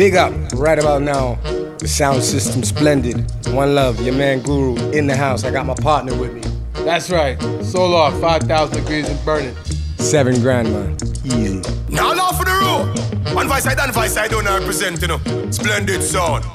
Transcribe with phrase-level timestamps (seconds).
[0.00, 1.34] Big up right about now.
[1.76, 3.30] The sound system splendid.
[3.48, 5.44] One love, your man Guru in the house.
[5.44, 6.40] I got my partner with me.
[6.72, 7.38] That's right.
[7.62, 9.54] Solar, 5,000 degrees and burning.
[9.98, 10.96] Seven grand, man.
[11.22, 11.60] Easy.
[11.90, 13.34] Now, now for the road.
[13.34, 15.20] One voice side and voice side don't represent, you know.
[15.50, 16.46] Splendid sound.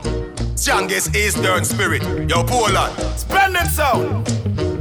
[0.57, 2.01] Strongest Eastern spirit.
[2.27, 2.97] Yo, Poland.
[3.15, 4.25] Splendid sound.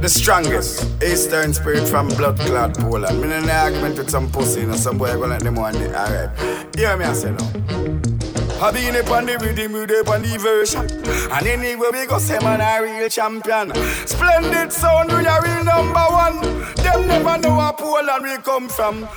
[0.01, 3.21] The strongest Eastern spirit from blood clot Poland.
[3.21, 5.75] Me in an argument with some pussy, you know, some boy gonna let them one
[5.75, 5.93] day.
[5.93, 6.75] Alright.
[6.75, 8.14] Hear me, I say no.
[8.57, 10.89] I been up on the rhythm, we on the version.
[11.31, 13.73] And anyway, we go say man a real champion.
[14.07, 16.41] Splendid sound, we a real number one.
[16.75, 19.07] Them never know Poland we come from.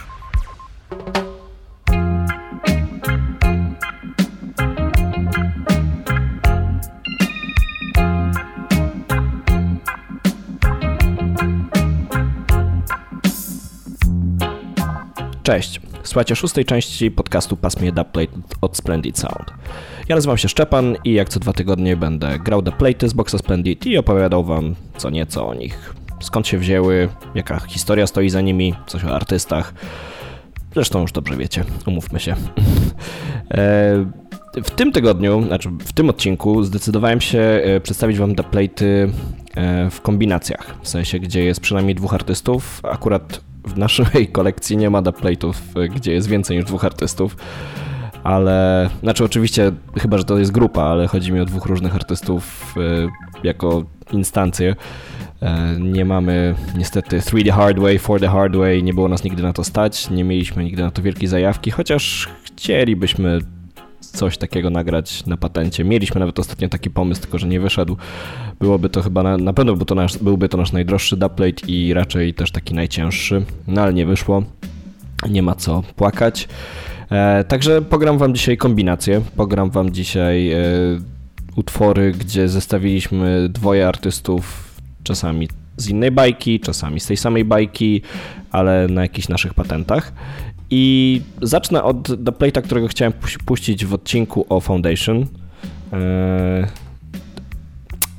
[15.42, 15.87] Cześć.
[16.08, 19.52] Słuchajcie szóstej części podcastu Pasmie Dubplate od Splendid Sound.
[20.08, 23.86] Ja nazywam się Szczepan i jak co dwa tygodnie będę grał Dubplate z Boxa Splendid
[23.86, 25.94] i opowiadał wam co nieco o nich.
[26.20, 29.74] Skąd się wzięły, jaka historia stoi za nimi, coś o artystach.
[30.74, 32.34] Zresztą już dobrze wiecie, umówmy się.
[33.50, 38.84] E, w tym tygodniu, znaczy w tym odcinku zdecydowałem się e, przedstawić wam Dubplate'y
[39.56, 42.80] e, w kombinacjach, w sensie gdzie jest przynajmniej dwóch artystów.
[42.82, 45.54] Akurat w naszej kolekcji nie ma dubplate'ów,
[45.94, 47.36] gdzie jest więcej niż dwóch artystów,
[48.24, 52.74] ale, znaczy oczywiście, chyba, że to jest grupa, ale chodzi mi o dwóch różnych artystów
[52.76, 53.08] y,
[53.44, 54.76] jako instancje.
[55.42, 59.24] E, nie mamy niestety 3 the hard way, 4 the hard way, nie było nas
[59.24, 63.38] nigdy na to stać, nie mieliśmy nigdy na to wielkiej zajawki, chociaż chcielibyśmy
[64.10, 65.84] coś takiego nagrać na patencie.
[65.84, 67.96] Mieliśmy nawet ostatnio taki pomysł, tylko że nie wyszedł.
[68.60, 71.94] Byłoby to chyba, na, na pewno by to nasz, byłby to nasz najdroższy dubplate i
[71.94, 74.42] raczej też taki najcięższy, no ale nie wyszło.
[75.30, 76.48] Nie ma co płakać.
[77.10, 79.20] E, także pogram wam dzisiaj kombinację.
[79.36, 80.58] Pogram wam dzisiaj e,
[81.56, 88.02] utwory, gdzie zestawiliśmy dwoje artystów, czasami z innej bajki, czasami z tej samej bajki,
[88.50, 90.12] ale na jakichś naszych patentach.
[90.70, 93.12] I zacznę od dubplate'a, którego chciałem
[93.46, 95.26] puścić w odcinku o Foundation,
[95.92, 96.68] e,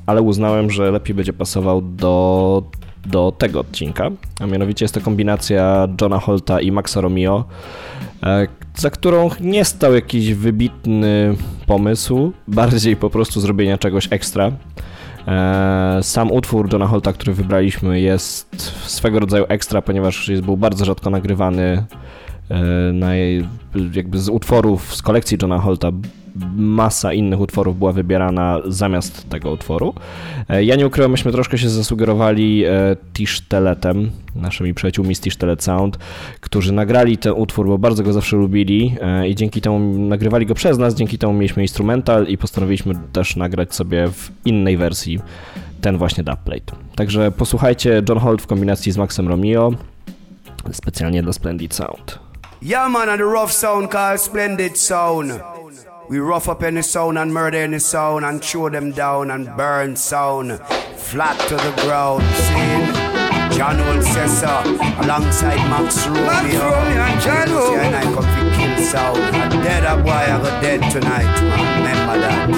[0.06, 2.62] ale uznałem, że lepiej będzie pasował do,
[3.06, 7.44] do tego odcinka, a mianowicie jest to kombinacja Johna Holta i Maxa Romeo,
[8.22, 11.36] e, za którą nie stał jakiś wybitny
[11.66, 14.52] pomysł, bardziej po prostu zrobienia czegoś ekstra.
[15.28, 21.10] E, sam utwór Johna Holta, który wybraliśmy, jest swego rodzaju ekstra, ponieważ był bardzo rzadko
[21.10, 21.84] nagrywany
[22.50, 23.10] E, na,
[23.94, 25.90] jakby z utworów z kolekcji Johna Holta
[26.56, 29.94] masa innych utworów była wybierana zamiast tego utworu.
[30.48, 35.98] E, ja nie ukrywam, myśmy troszkę się zasugerowali e, Tiszteletem, naszymi przyjaciółmi z Tisztelet Sound,
[36.40, 38.96] którzy nagrali ten utwór, bo bardzo go zawsze lubili
[39.28, 43.74] i dzięki temu nagrywali go przez nas, dzięki temu mieliśmy instrumental i postanowiliśmy też nagrać
[43.74, 45.18] sobie w innej wersji
[45.80, 46.72] ten właśnie dubplate.
[46.94, 49.72] Także posłuchajcie John Holt w kombinacji z Maxem Romeo,
[50.72, 52.29] specjalnie dla Splendid Sound.
[52.62, 55.42] Yeah, man, and the rough sound called Splendid Sound.
[56.10, 59.96] We rough up any sound and murder any sound and throw them down and burn
[59.96, 60.60] sound
[60.96, 62.22] flat to the ground.
[62.22, 63.56] See?
[63.56, 64.60] John Old says so,
[65.00, 66.26] alongside Max Romeo.
[66.26, 67.78] Max Romeo and John Old.
[67.78, 69.18] and I come to kill sound.
[69.18, 71.78] And dead a boy, I got dead tonight, man.
[71.78, 72.50] Remember that.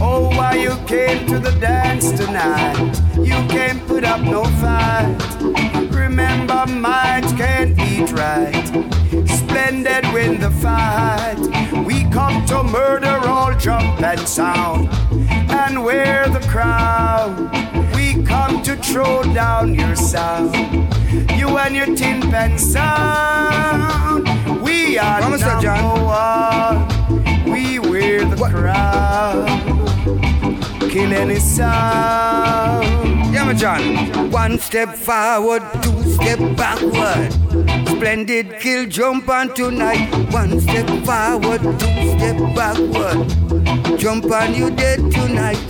[0.00, 2.98] Oh, why you came to the dance tonight?
[3.16, 5.18] You can't put up no fight
[6.20, 8.66] remember might can't eat right.
[9.26, 11.38] Splendid win the fight.
[11.86, 14.88] We come to murder all jump and sound
[15.50, 17.50] and wear the crown.
[17.94, 20.54] We come to throw down your sound.
[21.38, 24.28] You and your tin pen sound.
[24.62, 27.50] We are Promise number one.
[27.50, 28.52] We wear the what?
[28.52, 29.46] crown.
[30.90, 33.19] Kill any sound.
[33.32, 34.30] Yeah, John.
[34.32, 37.32] One step forward, two step backward.
[37.88, 40.10] Splendid kill jump on tonight.
[40.32, 43.98] One step forward, two step backward.
[43.98, 45.62] Jump on you dead tonight.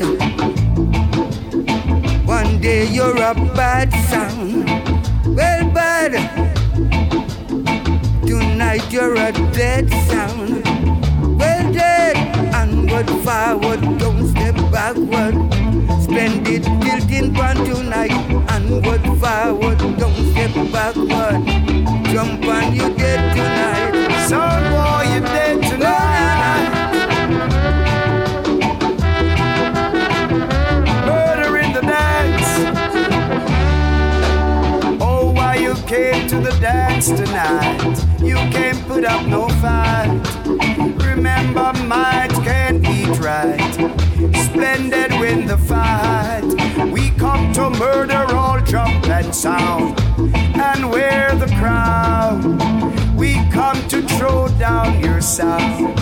[2.25, 4.65] One day you're a bad sound.
[5.37, 6.13] Well, bad.
[8.27, 10.65] Tonight you're a dead sound.
[11.39, 12.17] Well, dead.
[12.55, 15.60] Onward, forward, don't step backward.
[16.11, 18.11] Splendid tilting pan tonight.
[18.11, 21.47] and Onward, forward, don't step backward.
[22.11, 24.27] Jump on you dead tonight.
[24.27, 26.71] Son boy, you dead tonight.
[31.07, 32.51] Murder in the dance.
[35.01, 38.05] Oh, why you came to the dance tonight?
[38.21, 40.11] You can't put up no fight.
[41.07, 41.73] Remember
[44.61, 46.45] blended with the fight.
[46.93, 49.99] We come to murder all jump and sound,
[50.69, 52.59] and wear the crown.
[53.17, 55.99] We come to throw down your sound,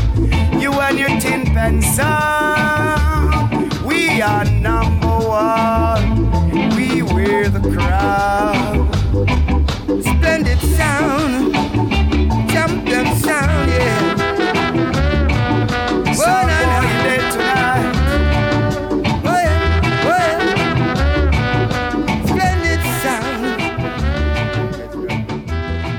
[0.61, 3.73] you and your tin pan sound.
[3.85, 5.17] We are number
[5.47, 6.75] one.
[6.75, 8.91] We wear the crown.
[10.03, 11.38] Splendid sound.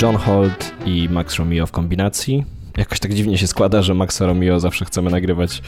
[0.02, 2.44] John Holt i Max Romeo w kombinacji.
[2.78, 5.62] Jakoś tak dziwnie się składa, że Maxa Romeo zawsze chcemy nagrywać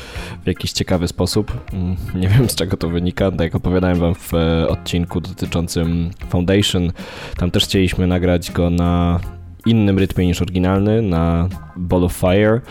[0.44, 1.74] w jakiś ciekawy sposób.
[1.74, 3.31] Mm, Nie wiem z czego to wynika.
[3.31, 6.92] Tak jak opowiadałem wam w e, odcinku dotyczącym Foundation,
[7.38, 9.19] tam też chcieliśmy nagrać go na
[9.66, 12.62] innym rytmie niż oryginalny, na Ball of Fire,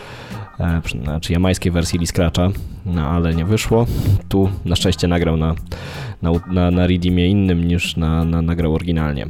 [0.61, 2.49] e, znaczy jamańskiej wersji Lee Scratcha,
[2.87, 3.87] no ale nie wyszło.
[4.29, 5.55] Tu na szczęście nagrał na,
[6.23, 9.27] na, na, na innym niż na, na, nagrał oryginalnie.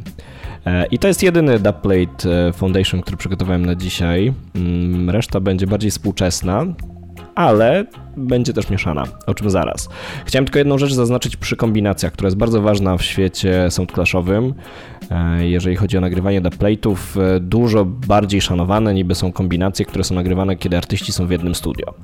[0.67, 4.33] E, I to jest jedyny dubplate e, Foundation, który przygotowałem na dzisiaj.
[4.55, 6.65] Mm, Reszta będzie bardziej współczesna,
[7.35, 7.85] ale
[8.17, 9.89] będzie też mieszana, o czym zaraz.
[10.27, 14.55] Chciałem tylko jedną rzecz zaznaczyć przy kombinacjach, która jest bardzo ważna w świecie soundclashowym.
[15.11, 16.97] E, Jeżeli chodzi o nagrywanie dubplate'ów,
[17.41, 21.95] dużo bardziej szanowane niby są kombinacje, które są nagrywane, kiedy artyści są w jednym studio.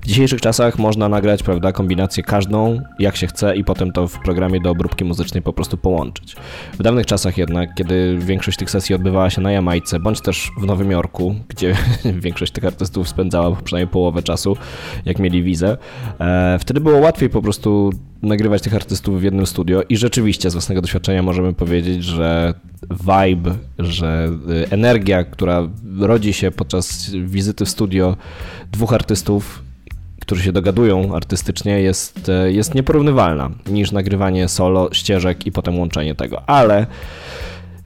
[0.00, 4.18] W dzisiejszych czasach można nagrać, prawda, kombinację każdą, jak się chce i potem to w
[4.18, 6.36] programie do obróbki muzycznej po prostu połączyć.
[6.78, 10.66] W dawnych czasach jednak, kiedy większość tych sesji odbywała się na Jamajce, bądź też w
[10.66, 11.74] Nowym Jorku, gdzie
[12.26, 14.56] większość tych artystów spędzała przynajmniej połowę czasu,
[15.04, 15.76] jak mieli wizę,
[16.20, 17.90] e, wtedy było łatwiej po prostu
[18.22, 22.54] nagrywać tych artystów w jednym studio i rzeczywiście z własnego doświadczenia możemy powiedzieć, że
[22.90, 25.68] vibe, że y, energia, która
[25.98, 28.16] rodzi się podczas wizyty w studio
[28.72, 29.62] dwóch artystów,
[30.20, 36.14] którzy się dogadują artystycznie, jest, e, jest nieporównywalna niż nagrywanie solo, ścieżek i potem łączenie
[36.14, 36.48] tego.
[36.48, 36.86] Ale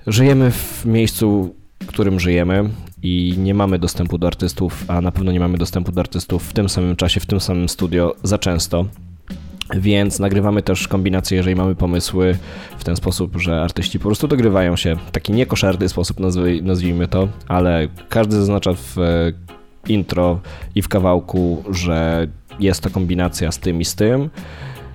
[0.07, 2.71] żyjemy w miejscu, w którym żyjemy
[3.03, 6.53] i nie mamy dostępu do artystów, a na pewno nie mamy dostępu do artystów w
[6.53, 8.85] tym samym czasie, w tym samym studio za często.
[9.75, 12.39] Więc nagrywamy też kombinacje, jeżeli mamy pomysły
[12.79, 16.17] w ten sposób, że artyści po prostu dogrywają się taki niekoszerny sposób,
[16.63, 19.33] nazwijmy to, ale każdy zaznacza w e,
[19.91, 20.41] intro
[20.75, 22.27] i w kawałku, że
[22.61, 24.31] jest to kombinacja z tym i z tym.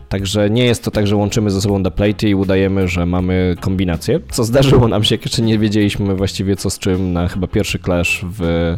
[0.09, 4.19] Także nie jest to tak, że łączymy ze sobą dubplaty i udajemy, że mamy kombinację,
[4.31, 8.25] co zdarzyło nam się, jeszcze nie wiedzieliśmy właściwie co z czym na chyba pierwszy clash
[8.39, 8.77] w,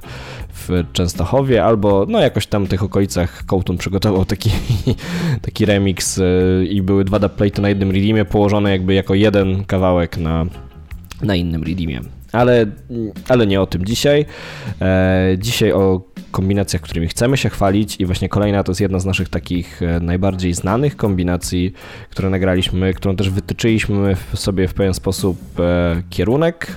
[0.53, 4.49] w Częstochowie, albo no jakoś tam w tych okolicach Kołtun przygotował taki,
[5.45, 10.17] taki remix y, i były dwa dubplaty na jednym redeemie położone jakby jako jeden kawałek
[10.17, 10.45] na,
[11.23, 12.01] na innym redeemie.
[12.31, 12.65] Ale,
[13.29, 14.25] ale nie o tym dzisiaj.
[14.81, 16.01] E, dzisiaj o
[16.31, 19.99] kombinacjach, którymi chcemy się chwalić i właśnie kolejna to jest jedna z naszych takich e,
[19.99, 21.73] najbardziej znanych kombinacji,
[22.09, 26.67] które nagraliśmy, którą też wytyczyliśmy sobie w pewien sposób e, kierunek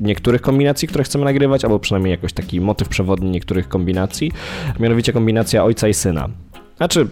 [0.00, 4.32] niektórych kombinacji, które chcemy nagrywać, albo przynajmniej jakoś taki motyw przewodni niektórych kombinacji,
[4.80, 6.28] mianowicie kombinacja ojca i syna.
[6.76, 7.08] Znaczy,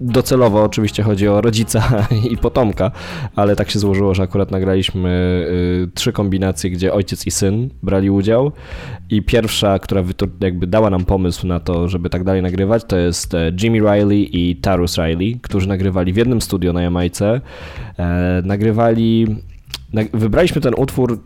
[0.00, 2.90] docelowo oczywiście chodzi o rodzica i potomka,
[3.36, 5.10] ale tak się złożyło, że akurat nagraliśmy
[5.86, 8.52] y, trzy kombinacje, gdzie ojciec i syn brali udział
[9.10, 10.02] i pierwsza, która
[10.40, 14.28] jakby dała nam pomysł na to, żeby tak dalej nagrywać, to jest e, Jimmy Riley
[14.32, 17.40] i Tarus Riley, którzy nagrywali w jednym studio na Jamajce.
[17.98, 19.26] E, nagrywali,
[19.94, 21.18] nag- wybraliśmy ten utwór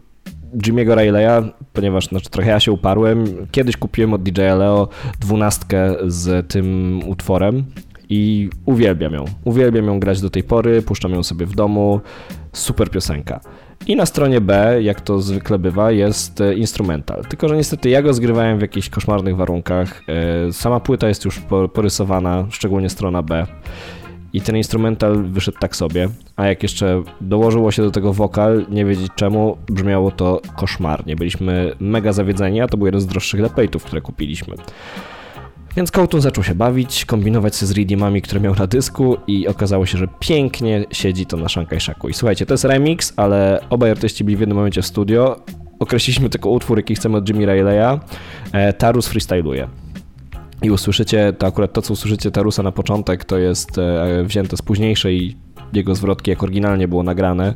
[0.57, 3.25] Jimmy'ego Rileya, ponieważ znaczy, trochę ja się uparłem.
[3.51, 4.89] Kiedyś kupiłem od DJ Leo
[5.21, 7.65] dwunastkę z tym utworem
[8.11, 9.25] i uwielbiam ją.
[9.45, 12.01] Uwielbiam ją grać do tej pory, puszczam ją sobie w domu.
[12.53, 13.41] Super piosenka.
[13.87, 17.25] I na stronie B, jak to zwykle bywa, jest e, instrumental.
[17.29, 20.03] Tylko, że niestety ja go zgrywałem w jakichś koszmarnych warunkach.
[20.49, 23.47] E, Sama płyta jest już po- porysowana, szczególnie strona B.
[24.33, 28.85] I ten instrumental wyszedł tak sobie, a jak jeszcze dołożyło się do tego wokal, nie
[28.85, 31.17] wiedzieć czemu, brzmiało to koszmarnie.
[31.17, 34.55] Byliśmy mega zawiedzeni, a to był jeden z droższych leplejtów, które kupiliśmy.
[35.77, 39.87] Więc Kołtun zaczął się bawić, kombinować się z redeemami, które miał na dysku i okazało
[39.87, 42.09] się, że pięknie siedzi to na Shanghai Shaku.
[42.09, 45.41] I słuchajcie, to jest remix, ale obaj artyści byli w jednym momencie w studio.
[45.79, 48.01] Określiliśmy tylko utwór, jaki chcemy od Jimmy Rileya.
[48.53, 49.69] E, Tarus freestyluje.
[50.63, 54.63] I usłyszycie, to akurat to, co usłyszycie Tarusa na początek, to jest e, wzięte z
[54.63, 55.37] późniejszej
[55.73, 57.55] jego zwrotki, jak oryginalnie było nagrane.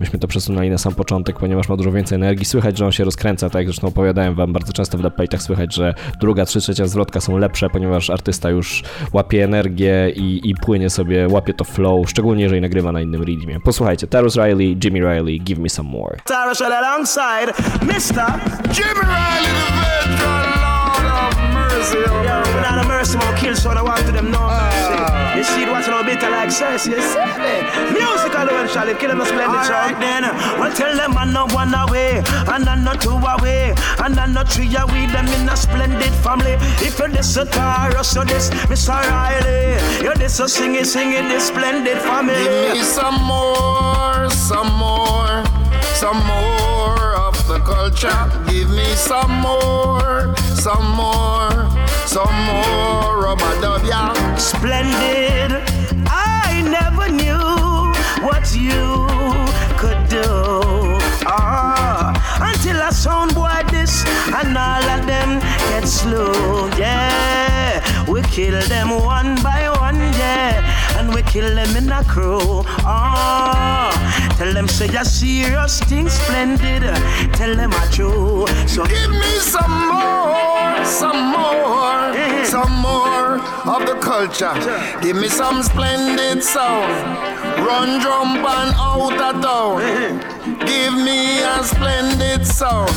[0.00, 2.44] Myśmy to przesunęli na sam początek, ponieważ ma dużo więcej energii.
[2.44, 5.74] Słychać, że on się rozkręca, tak jak zresztą opowiadałem wam bardzo często w dubplate'ach, słychać,
[5.74, 8.82] że druga, trzy, trzecia zwrotka są lepsze, ponieważ artysta już
[9.12, 13.60] łapie energię i, i płynie sobie, łapie to flow, szczególnie jeżeli nagrywa na innym rytmie.
[13.60, 16.16] Posłuchajcie, Tarus Riley, Jimmy Riley, Give Me Some More.
[16.24, 18.40] Tara Shell alongside Mr.
[18.74, 19.46] Jimmy Riley,
[20.04, 20.45] the veteran,
[21.94, 22.10] mercy.
[22.10, 23.36] Yo, we're not a mercy, man.
[23.38, 23.78] Kill son.
[23.78, 24.38] I want to them know.
[24.40, 25.36] Ah.
[25.36, 26.96] You seed watching a bit like Cersei.
[26.96, 27.54] You see me?
[27.92, 30.22] Musical when shall it kill them a splendid All right then,
[30.58, 34.44] well tell them I know one away, and I know two away, and I know
[34.44, 35.06] three away.
[35.06, 36.56] Them in a splendid family.
[36.80, 38.96] If you're this a Taurus, so this Mr.
[39.08, 42.34] Riley, you're this a singing, singing this splendid family.
[42.34, 45.44] Give me some more, some more,
[45.94, 48.24] some more of the culture.
[48.48, 51.68] Give me some more, some more,
[52.06, 54.12] some more rubber dub, yeah.
[54.36, 55.52] Splendid,
[56.06, 57.92] I never knew
[58.24, 59.06] what you
[59.76, 60.24] could do.
[61.26, 66.70] Ah, until I sound boy this and all of them get slew.
[66.78, 70.62] Yeah, we kill them one by one, yeah,
[71.26, 72.62] kill them in a crew.
[72.84, 73.90] Ah,
[74.38, 76.82] tell them say a serious thing, splendid.
[77.34, 78.46] Tell them a true.
[78.66, 83.38] So Give me some more, some more, some more
[83.74, 84.54] of the culture.
[85.02, 86.92] Give me some splendid sound.
[87.66, 90.20] Run drum band out of town.
[90.66, 92.92] Give me a splendid sound.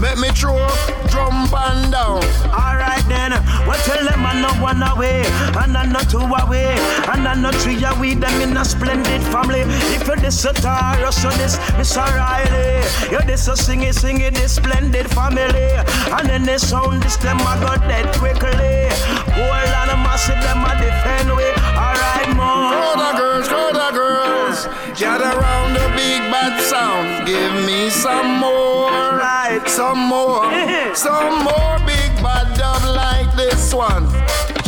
[0.00, 0.66] Make me throw
[1.08, 2.22] drum band down.
[2.50, 3.30] Alright then,
[3.66, 5.22] well tell them I know one away,
[5.62, 6.74] and I know two away,
[7.12, 8.14] and I know three away.
[8.14, 9.62] Them in a splendid family.
[9.94, 12.82] If you're this a Taurus, so this Miss O'Reilly.
[13.10, 15.68] You're this a singing, singing this splendid family.
[16.14, 18.88] And then they sound this them I got dead quickly.
[19.34, 21.48] Whole lot of massive them I defend we.
[21.74, 22.84] Alright, more.
[22.94, 24.66] Of girls, of girls.
[24.98, 27.26] Gather round the big bad sound.
[27.26, 28.90] Give me some more.
[29.18, 29.62] Right.
[29.66, 30.44] Some more.
[30.94, 34.08] some more big bad dub like this one.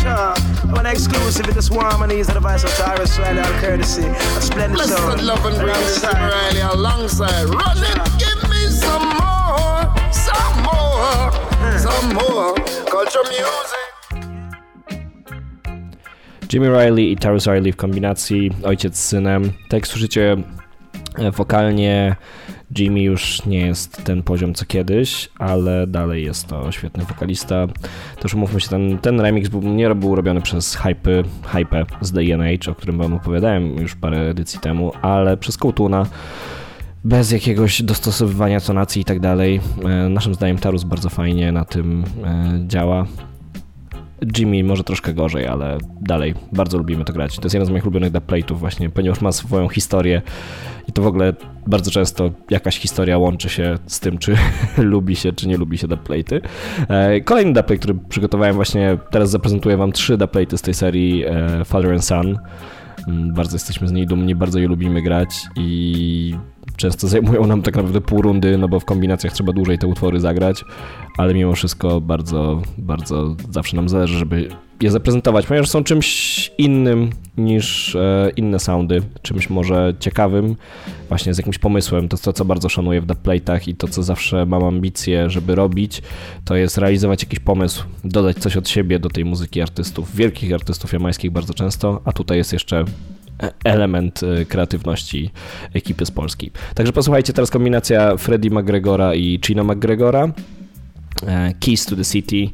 [0.01, 0.46] Sure.
[0.77, 4.03] One exclusive with the swarm and these are the vice of Tyrus Riley out courtesy.
[4.05, 5.23] A splendid Blessed sound.
[5.27, 6.31] love and grace, Tim Alongside.
[6.33, 7.45] Riley alongside.
[7.49, 9.81] Run it, give me some more,
[10.13, 11.31] some more,
[11.61, 11.79] hmm.
[11.79, 12.55] some more
[12.93, 13.87] culture music.
[16.49, 19.53] Jimmy Riley i Tarus Riley w kombinacji, ojciec z synem.
[19.69, 20.37] Tak jak słyszycie,
[21.33, 22.17] wokalnie
[22.79, 27.67] Jimmy już nie jest ten poziom co kiedyś, ale dalej jest to świetny wokalista.
[28.21, 32.69] Też umówmy się, ten, ten remix nie był robiony przez Hype, Hype z The NH,
[32.69, 36.07] o którym wam opowiadałem już parę edycji temu, ale przez Kołtuna
[37.05, 39.61] bez jakiegoś dostosowywania tonacji i tak dalej.
[39.85, 43.07] E, Naszym zdaniem Tarus bardzo fajnie na tym e, działa.
[44.39, 47.37] Jimmy może troszkę gorzej, ale dalej bardzo lubimy to grać.
[47.37, 50.23] To jest jeden z moich ulubionych dubplate'ów właśnie, ponieważ ma swoją historię
[50.89, 51.35] i to w ogóle
[51.67, 54.37] bardzo często jakaś historia łączy się z tym, czy
[54.79, 56.41] lubi się, czy nie lubi się dubplate'y.
[56.89, 61.65] E, Kolejny dubplate, który przygotowałem właśnie, teraz zaprezentuję wam trzy dubplate'y z tej serii e,
[61.65, 62.39] Father and Son.
[63.09, 66.35] Mm, Bardzo jesteśmy z niej dumni, bardzo je lubimy grać i
[66.77, 70.21] często zajmują nam tak naprawdę pół rundy, no bo w kombinacjach trzeba dłużej te utwory
[70.21, 70.65] zagrać,
[71.19, 74.49] ale mimo wszystko bardzo, bardzo zawsze nam zależy, żeby
[74.81, 80.57] je zaprezentować, ponieważ są czymś innym niż e, inne soundy, czymś może ciekawym,
[81.09, 82.09] właśnie z jakimś pomysłem.
[82.09, 86.03] To, to co bardzo szanuję w dubplate'ach i to, co zawsze mam ambicje, żeby robić,
[86.45, 90.93] to jest realizować jakiś pomysł, dodać coś od siebie do tej muzyki artystów, wielkich artystów
[90.93, 92.85] jamańskich bardzo często, a tutaj jest jeszcze
[93.65, 95.31] element e, kreatywności
[95.75, 96.51] ekipy z Polski.
[96.75, 100.29] Także posłuchajcie teraz kombinacja Freddie McGregora i Chino McGregora.
[101.27, 102.49] E, Keys to the City.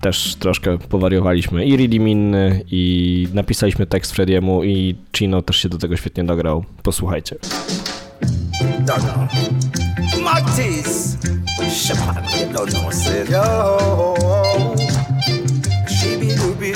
[0.00, 5.78] Też troszkę powariowaliśmy i Redeem inny i napisaliśmy tekst Frediemu i Chino też się do
[5.78, 6.64] tego świetnie dograł.
[6.82, 7.36] Posłuchajcie.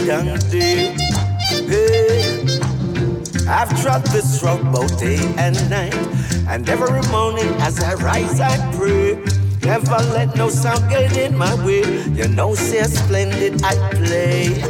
[0.09, 0.61] Dandy.
[0.61, 0.98] Hey.
[3.49, 5.95] I've trod this road both day and night,
[6.49, 9.15] and every morning as I rise, I pray.
[9.65, 11.81] Never let no sound get in my way.
[12.09, 14.63] You know, say splendid I play.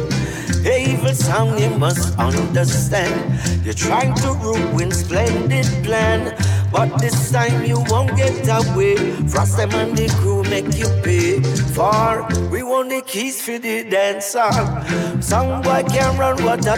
[0.63, 3.65] Evil sound you must understand.
[3.65, 6.35] You're trying to ruin splendid plan.
[6.71, 8.95] But this time you won't get away.
[9.27, 11.41] Frost them and the crew make you pay.
[11.75, 14.51] For we want the keys for the dancer.
[15.21, 16.77] Some boy can run what a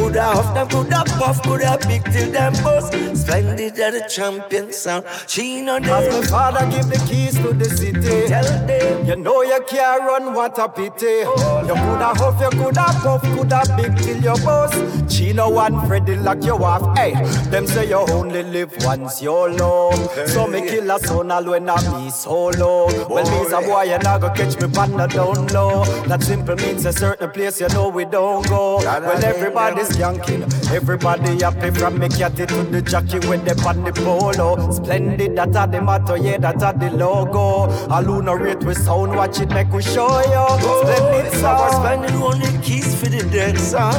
[0.00, 0.12] pity.
[0.12, 2.92] Coulda huff them, coulda puff, coulda big till them bust.
[3.16, 5.04] Splendid at the champion sound.
[5.26, 6.20] She know As them.
[6.20, 8.28] my father give the keys to the city.
[8.28, 9.06] Tell them.
[9.06, 11.06] You know you can't run, what a pity.
[11.06, 15.08] You coulda huff, you coulda puff, coulda big till you bust.
[15.08, 16.96] Chino and Freddy like you off.
[16.96, 17.12] Hey,
[17.50, 19.92] them say you only live once, YOLO.
[20.26, 22.86] So me kill a son all when I me solo.
[23.08, 25.84] Well, me's a boy, you not go catch me pan the down low.
[26.06, 28.76] That simple means a certain place you know we don't go.
[28.78, 30.42] Well, everybody's yanking.
[30.70, 34.70] Everybody happy from me catty to the jockey with the on the polo.
[34.72, 37.66] Splendid, that are the motto, yeah, that are the logo.
[37.90, 40.46] A lunar rate with sound, watch it make we show you.
[40.60, 41.84] Splendid oh, Our sound.
[41.84, 43.94] spending only keys for the dead song.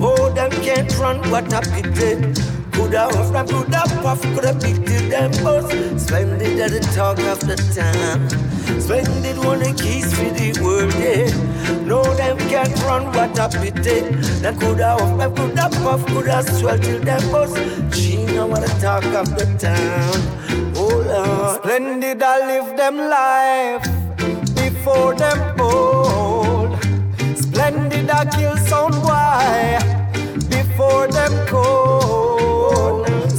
[0.00, 1.48] Oh, them can't run, what
[2.78, 2.98] a pity.
[2.98, 6.02] Coulda off, them coulda puff, coulda beat to them boss.
[6.02, 8.28] Splendid at the talk of the town.
[8.80, 11.28] Splendid only keys for the world, yeah.
[11.84, 14.00] No, them can't run, what a pity.
[14.40, 17.52] Them coulda off, them coulda puff, coulda swell till them boss.
[17.96, 20.74] Gina, what the talk of the town.
[20.76, 21.62] Oh, Lord.
[21.62, 23.82] Splendid, I live them life
[24.54, 26.78] before them old.
[27.36, 29.78] Splendid, I kill sound boy
[30.48, 32.07] before them cold.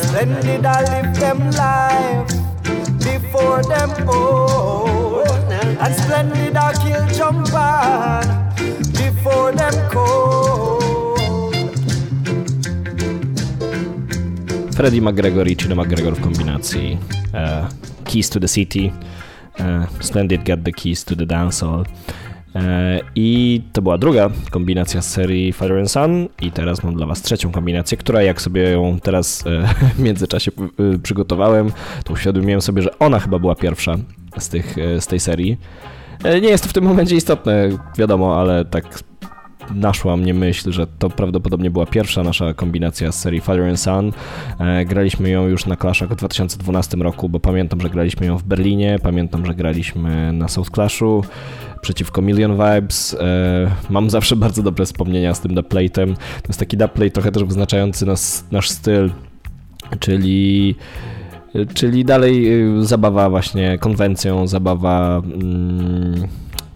[0.09, 2.33] Splendid, I live them life
[2.97, 5.27] before them old.
[5.77, 7.45] And splendid, I kill jump
[8.97, 11.19] before them cold.
[14.73, 16.97] Freddie McGregor i Chino McGregor w kombinacji
[17.33, 17.67] e, uh,
[18.03, 18.91] Keys to the City,
[19.59, 21.85] e, Splendid Get the Keys to the Dancehall.
[21.85, 21.89] E,
[23.15, 27.21] I to była druga kombinacja z serii Fire and Sun i teraz mam dla was
[27.21, 30.51] trzecią kombinację, która jak sobie ją teraz e, w międzyczasie
[30.95, 31.71] e, przygotowałem,
[32.03, 33.95] to uświadomiłem sobie, że ona chyba była pierwsza
[34.37, 35.57] z, tych, e, z tej serii.
[36.23, 39.03] E, Nie jest to w tym momencie istotne, wiadomo, ale tak
[39.75, 44.11] naszła mnie myśl, że to prawdopodobnie była pierwsza nasza kombinacja z serii Fire and Sun.
[44.59, 48.43] E, graliśmy ją już na Clashach w 2012 roku, bo pamiętam, że graliśmy ją w
[48.43, 51.23] Berlinie, pamiętam, że graliśmy na South Clashu
[51.81, 53.17] przeciwko Million Vibes.
[53.19, 56.15] E, mam zawsze bardzo dobre wspomnienia z tym dubplate'em.
[56.15, 59.11] To jest taki dubplate trochę też wyznaczający nas, nasz styl,
[59.99, 60.75] czyli
[61.73, 65.21] Czyli dalej y, zabawa właśnie konwencją, zabawa.
[65.25, 66.27] Mm,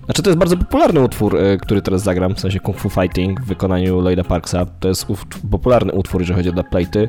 [0.05, 3.41] znaczy to jest bardzo popularny utwór, y, który teraz zagram, w sensie Kung Fu Fighting
[3.41, 4.65] w wykonaniu Lloyda Parksa.
[4.65, 5.07] To jest
[5.51, 7.07] popularny utwór, jeżeli chodzi o dubplate'y.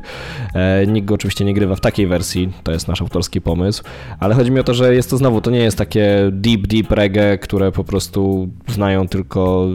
[0.53, 3.83] E, nikt go oczywiście nie grywa w takiej wersji, to jest nasz autorski pomysł,
[4.19, 6.91] ale chodzi mi o to, że jest to znowu, to nie jest takie deep, deep
[6.91, 9.67] reggae, które po prostu znają tylko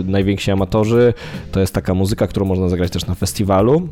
[0.00, 1.14] y, najwięksi amatorzy.
[1.52, 3.88] To jest taka muzyka, którą można zagrać też na festiwalu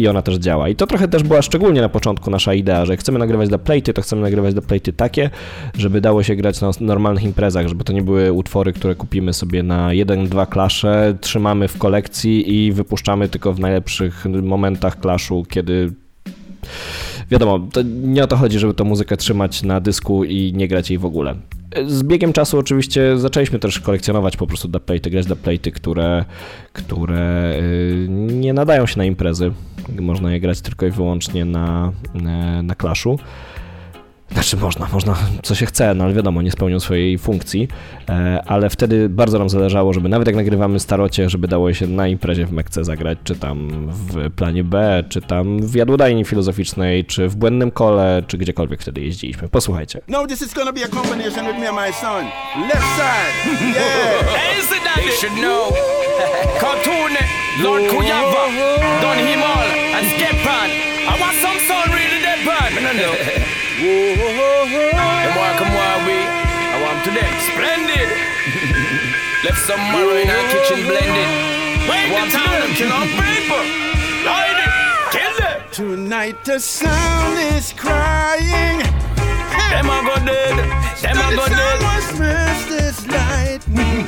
[0.00, 0.68] i ona też działa.
[0.68, 3.58] I to trochę też była szczególnie na początku nasza idea, że jak chcemy nagrywać dla
[3.58, 5.30] playty, to chcemy nagrywać dla playty takie,
[5.78, 9.62] żeby dało się grać na normalnych imprezach, żeby to nie były utwory, które kupimy sobie
[9.62, 15.92] na jeden, dwa klasze, trzymamy w kolekcji i wypuszczamy tylko w najlepszych momentach klaszu, kiedy
[17.30, 20.90] wiadomo, to nie o to chodzi, żeby tę muzykę trzymać na dysku i nie grać
[20.90, 21.34] jej w ogóle.
[21.86, 26.24] Z biegiem czasu oczywiście zaczęliśmy też kolekcjonować po prostu dubplate'y, grać dubplate'y, które,
[26.72, 29.52] które y, nie nadają się na imprezy.
[30.00, 33.18] Można je grać tylko i wyłącznie na, na, na Clashu.
[34.32, 37.68] Znaczy można, można co się chce, no ale wiadomo, nie spełnią swojej funkcji,
[38.08, 42.08] e, ale wtedy bardzo nam zależało, żeby nawet jak nagrywamy starocie, żeby dało się na
[42.08, 47.28] imprezie w Mekce zagrać, czy tam w planie B, czy tam w jadłodajni filozoficznej, czy
[47.28, 49.48] w Błędnym Kole, czy gdziekolwiek wtedy jeździliśmy.
[49.48, 50.00] Posłuchajcie.
[50.08, 52.24] No, this is gonna be a combination with me and my son.
[52.68, 54.36] Left side, yeah.
[54.36, 55.60] Hey, is it that they should know?
[56.60, 57.12] Cartoon,
[57.62, 58.44] Lord Kuyava,
[59.02, 59.66] Don Himal,
[59.96, 60.68] and Skepan.
[61.12, 63.39] I want some sound really dead bad.
[69.42, 71.30] Left some marrow in our kitchen blended.
[71.88, 73.64] Wait the time, kill off people.
[74.28, 74.72] Light it,
[75.16, 75.62] kill them.
[75.72, 78.80] Tonight the sound is crying.
[79.70, 80.56] Them a go dead,
[81.00, 81.80] them a go the sound dead.
[81.88, 84.04] was first as lightning.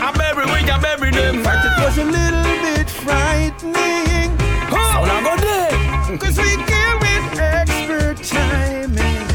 [0.00, 1.42] I bury we, I bury them.
[1.42, 4.30] But it was a little bit frightening.
[4.70, 6.20] Sound a go dead.
[6.20, 9.26] Cause we deal with expert timing.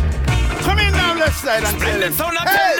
[0.63, 2.13] Come in now, left side and tell Splendid them.
[2.13, 2.78] sound, I tell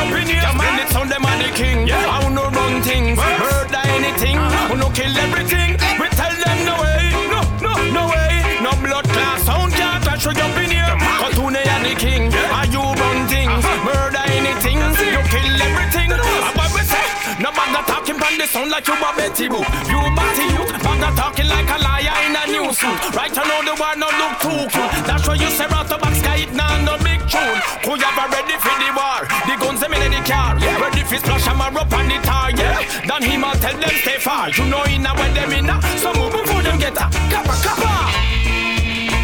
[0.00, 0.48] up in here.
[0.54, 1.90] Splendid sound, them are the king.
[1.92, 4.36] I will no run things, murder anything.
[4.38, 4.68] Uh-huh.
[4.68, 5.76] Who no kill everything.
[6.00, 8.32] We tell them no way, no, no, no way.
[8.64, 10.94] No blood clot sound can't touch with up in here.
[11.20, 12.32] Cartoon and the king.
[12.56, 13.88] Are you run things, uh-huh.
[13.88, 14.78] murder anything.
[14.80, 16.08] You kill everything.
[16.12, 16.22] And
[16.56, 17.06] what we say?
[17.42, 19.66] No bother talking from the sound like you a Betty Boop.
[19.92, 20.69] You batty youth,
[21.14, 23.00] talking like a liar in a new suit.
[23.14, 24.92] Right I know the one no look too cute.
[25.06, 27.58] That's why you say the back sky it now no big tune.
[27.84, 29.26] Who you ever ready for the war?
[29.46, 30.58] The guns them in the car.
[30.58, 30.78] Yeah.
[30.78, 32.84] Ready for splash them up on the tar, yeah.
[33.06, 34.50] Then him a tell them stay far.
[34.50, 35.76] You know in a where them in a.
[35.98, 37.92] So move before them get a kappa kappa.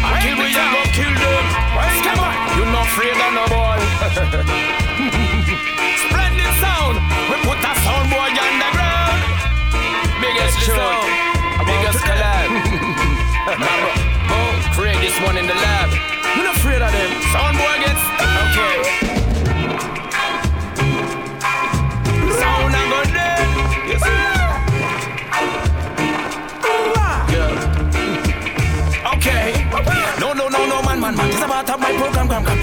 [0.07, 1.45] I kill we you go kill them.
[2.03, 3.77] Come on, you not afraid of no boy.
[6.03, 6.95] Splendid sound.
[7.29, 9.21] We put a sound boy on the ground.
[10.21, 11.26] Biggest tune.
[15.17, 15.89] first one in the lab.
[16.37, 17.11] We not afraid of them.
[17.33, 18.01] Soundboy gets
[18.43, 18.75] okay.
[22.39, 23.47] Sound and go dead.
[23.89, 24.03] Yes.
[27.33, 27.55] Yeah.
[29.15, 29.47] Okay.
[30.19, 31.29] No, no, no, no, man, man, man.
[31.29, 32.43] This about my program, program.
[32.43, 32.56] gram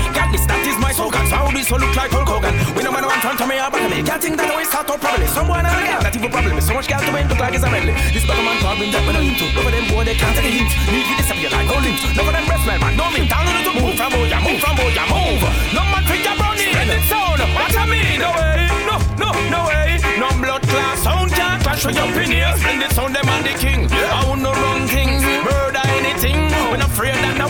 [1.75, 2.55] one look like Hulk Hogan.
[2.77, 4.03] We no man one front to me or back me.
[4.03, 5.27] Can't think that always start out probably.
[5.27, 6.61] Someone a girl, that even problem.
[6.61, 7.95] So much girl to me look like it's a medley.
[8.15, 9.47] This bugger man problem that we no into.
[9.59, 10.71] Of them boy they can't take a hint.
[10.93, 11.99] Need to disappear like no.
[12.15, 12.95] None of them breath smell bad.
[12.95, 13.27] No me.
[13.27, 15.43] Down to move from boy, move from boy, move.
[15.75, 16.71] No man think you're running.
[16.71, 17.41] Splendid sound.
[17.43, 18.19] What I mean?
[18.21, 19.99] No way, no, no, no way.
[20.21, 22.55] No blood class sound can't clash with your opinion.
[22.61, 23.89] Splendid sound, them and the king.
[23.91, 26.53] I will no run things, murder anything.
[26.71, 27.49] We're not afraid that no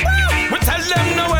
[0.48, 1.33] We tell them way, no,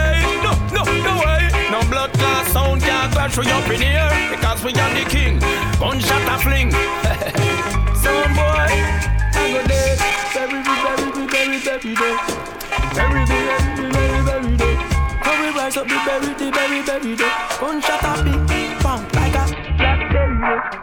[3.25, 4.31] can't clash with your opinion.
[4.31, 5.39] Because we are the king.
[5.79, 6.71] Gunshot a fling.
[8.03, 8.69] Some boy,
[9.33, 9.99] I go dead.
[10.35, 12.17] Bury me, bury me, bury, bury, bury.
[12.95, 14.77] Bury me, bury me, bury, bury, bury.
[15.25, 17.31] How we rise up the bury, the bury, bury, bury.
[17.61, 19.45] Gunshot a big bang like a
[19.77, 20.81] black.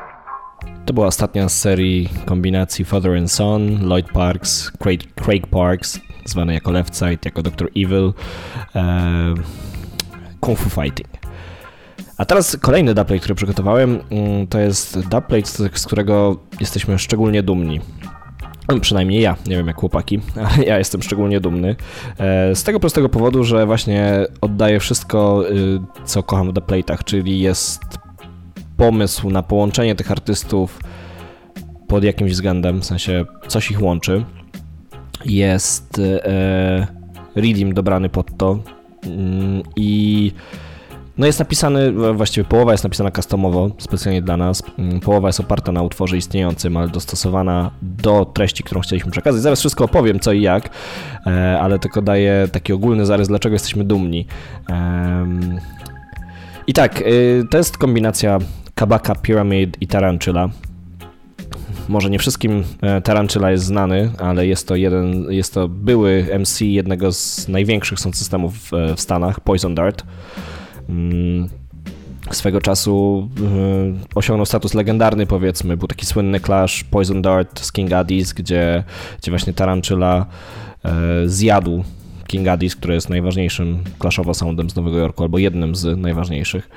[0.86, 6.54] To była ostatnia z serii kombinacji Father and Son, Lloyd Parks, Craig, Craig Parks, zwany
[6.54, 7.68] jako Left Side, jako Dr.
[7.76, 8.14] Evil,
[8.76, 8.84] e,
[10.40, 11.21] Kung Fu Fighting.
[12.22, 17.80] A teraz kolejny dubplate, który przygotowałem, mm, to jest dubplate, z którego jesteśmy szczególnie dumni.
[18.70, 20.20] No, przynajmniej ja, nie wiem jak chłopaki,
[20.56, 21.76] ale ja jestem szczególnie dumny.
[22.18, 27.40] E, z tego prostego powodu, że właśnie oddaję wszystko, y, co kocham w dubplate'ach, czyli
[27.40, 27.82] jest
[28.78, 30.80] pomysł na połączenie tych artystów
[31.88, 34.26] pod jakimś względem, w sensie coś ich łączy.
[35.26, 36.88] Jest e,
[37.36, 38.60] reading dobrany pod to
[39.06, 40.32] mm, i
[41.22, 44.64] no jest napisany, właściwie połowa jest napisana customowo, specjalnie dla nas.
[44.80, 49.42] Mm, połowa jest oparta na utworze istniejącym, ale dostosowana do treści, którą chcieliśmy przekazać.
[49.42, 50.70] Zaraz wszystko opowiem, co i jak,
[51.28, 54.26] e, ale tylko daję taki ogólny zarys, dlaczego jesteśmy dumni.
[56.68, 58.40] I tak, y, to jest kombinacja
[58.76, 60.50] Kabaka, Pyramid i Tarantula.
[61.90, 66.62] Może nie wszystkim e, Tarantula jest znany, ale jest to jeden, jest to były MC
[66.62, 68.54] jednego z największych są systemów
[68.96, 70.04] w Stanach, Poison Dart.
[70.92, 71.50] Mm,
[72.32, 75.78] swego czasu e, osiągnął status legendarny, powiedzmy.
[75.78, 78.84] Był taki słynny clash Poison Dart z King Addis, gdzie,
[79.22, 80.26] gdzie właśnie Tarantula
[80.86, 80.92] e,
[81.26, 81.84] zjadł
[82.28, 86.70] King Addis, który jest najważniejszym clashowo soundem z Nowego Jorku, albo jednym z najważniejszych.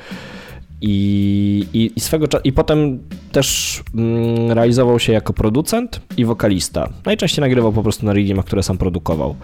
[0.80, 2.98] I, i, i, swego I potem
[3.32, 6.88] też mm, realizował się jako producent i wokalista.
[7.04, 9.36] Najczęściej nagrywał po prostu na readimach, które sam produkował.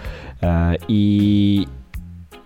[0.43, 1.67] E, I,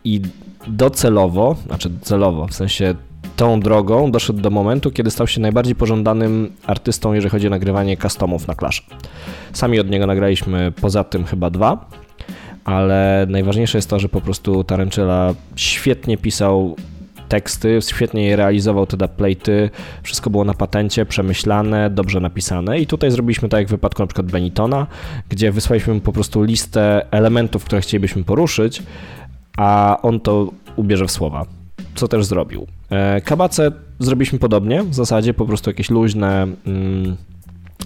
[0.05, 0.21] I
[0.67, 2.95] docelowo, znaczy celowo, w sensie
[3.37, 7.97] tą drogą doszedł do momentu, kiedy stał się najbardziej pożądanym artystą, jeżeli chodzi o nagrywanie
[7.97, 8.87] customów na Clash.
[9.53, 11.89] Sami od niego nagraliśmy poza tym chyba dwa,
[12.65, 16.77] ale najważniejsze jest to, że po prostu Tarantula świetnie pisał
[17.29, 19.71] teksty, świetnie je realizował te dubplate'y,
[20.03, 24.27] wszystko było na patencie, przemyślane, dobrze napisane i tutaj zrobiliśmy tak jak w wypadku przykład
[24.27, 24.87] Benitona,
[25.29, 28.83] gdzie wysłaliśmy po prostu listę elementów, które chcielibyśmy poruszyć,
[29.57, 31.47] a on to ubierze w słowa,
[31.95, 32.67] co też zrobił.
[32.91, 36.47] E, Kabace zrobiliśmy podobnie, w zasadzie po prostu jakieś luźne...
[36.67, 37.17] Mm,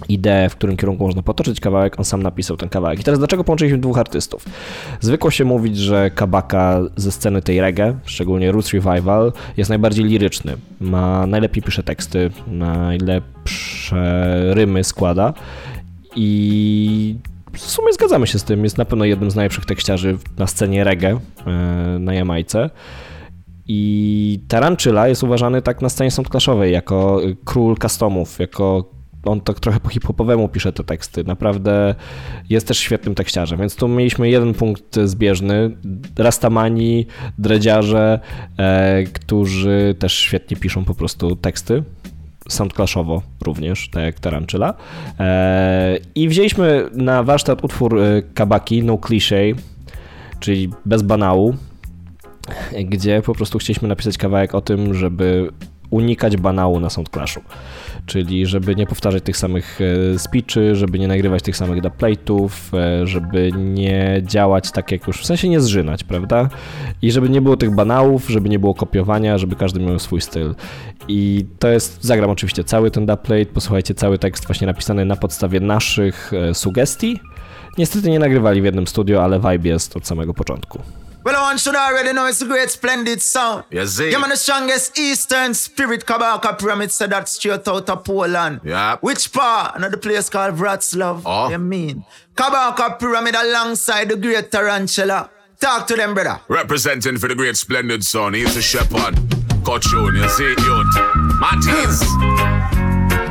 [0.09, 2.99] ideę, w którym kierunku można potoczyć kawałek, on sam napisał ten kawałek.
[2.99, 4.45] I teraz dlaczego połączyliśmy dwóch artystów?
[4.99, 10.57] Zwykło się mówić, że Kabaka ze sceny tej reggae, szczególnie Roots Revival, jest najbardziej liryczny.
[10.79, 15.33] Ma najlepiej pisze teksty, najlepsze rymy składa
[16.15, 17.15] i
[17.59, 18.63] w sumie zgadzamy się z tym.
[18.63, 22.69] Jest na pewno jednym z najlepszych tekściarzy na scenie reggae e, na Jamajce.
[23.67, 28.89] I Tarantula jest uważany tak na scenie soundclashowej jako król customów, jako
[29.23, 31.23] on tak trochę po hip-hopowemu pisze te teksty.
[31.23, 31.95] Naprawdę
[32.49, 35.77] jest też świetnym tekściarzem, więc tu mieliśmy jeden punkt zbieżny.
[36.17, 37.05] Rastamani,
[37.37, 38.19] dredziarze,
[38.57, 41.83] e, którzy też świetnie piszą po prostu teksty.
[42.49, 44.73] Soundclashowo również, tak jak Tarantula.
[45.19, 49.53] E, I wzięliśmy na warsztat utwór e, Kabaki, No Cliché,
[50.39, 51.55] czyli bez banału,
[52.85, 55.51] gdzie po prostu chcieliśmy napisać kawałek o tym, żeby
[55.89, 57.41] unikać banału na Soundclashu
[58.09, 63.07] czyli żeby nie powtarzać tych samych e, speeczy, żeby nie nagrywać tych samych dubplate'ów, e,
[63.07, 66.49] żeby nie działać tak jak już, w sensie nie zżynać, prawda?
[67.01, 70.55] I żeby nie było tych banałów, żeby nie było kopiowania, żeby każdy miał swój styl.
[71.07, 75.59] I to jest, zagram oczywiście cały ten dubplate, posłuchajcie cały tekst właśnie napisany na podstawie
[75.59, 77.19] naszych e, sugestii.
[77.77, 80.79] Niestety nie nagrywali w jednym studio, ale vibe jest od samego początku.
[81.23, 83.65] Well, I one should already know it's a great, splendid sound.
[83.71, 84.09] Yes, see.
[84.11, 88.61] Yeah, man, the strongest Eastern Spirit Kabaka Pyramid said that straight out of Poland.
[88.63, 88.97] Yeah.
[89.01, 89.75] Which part?
[89.75, 91.21] Another place called Wroclaw.
[91.25, 91.49] Oh.
[91.49, 92.05] You mean?
[92.35, 95.29] Kabaka Pyramid alongside the great Tarantula.
[95.59, 96.39] Talk to them, brother.
[96.47, 99.15] Representing for the great, splendid sound, he's a shepherd.
[99.65, 100.95] Cochon, you see, youth.
[101.41, 102.78] Matties.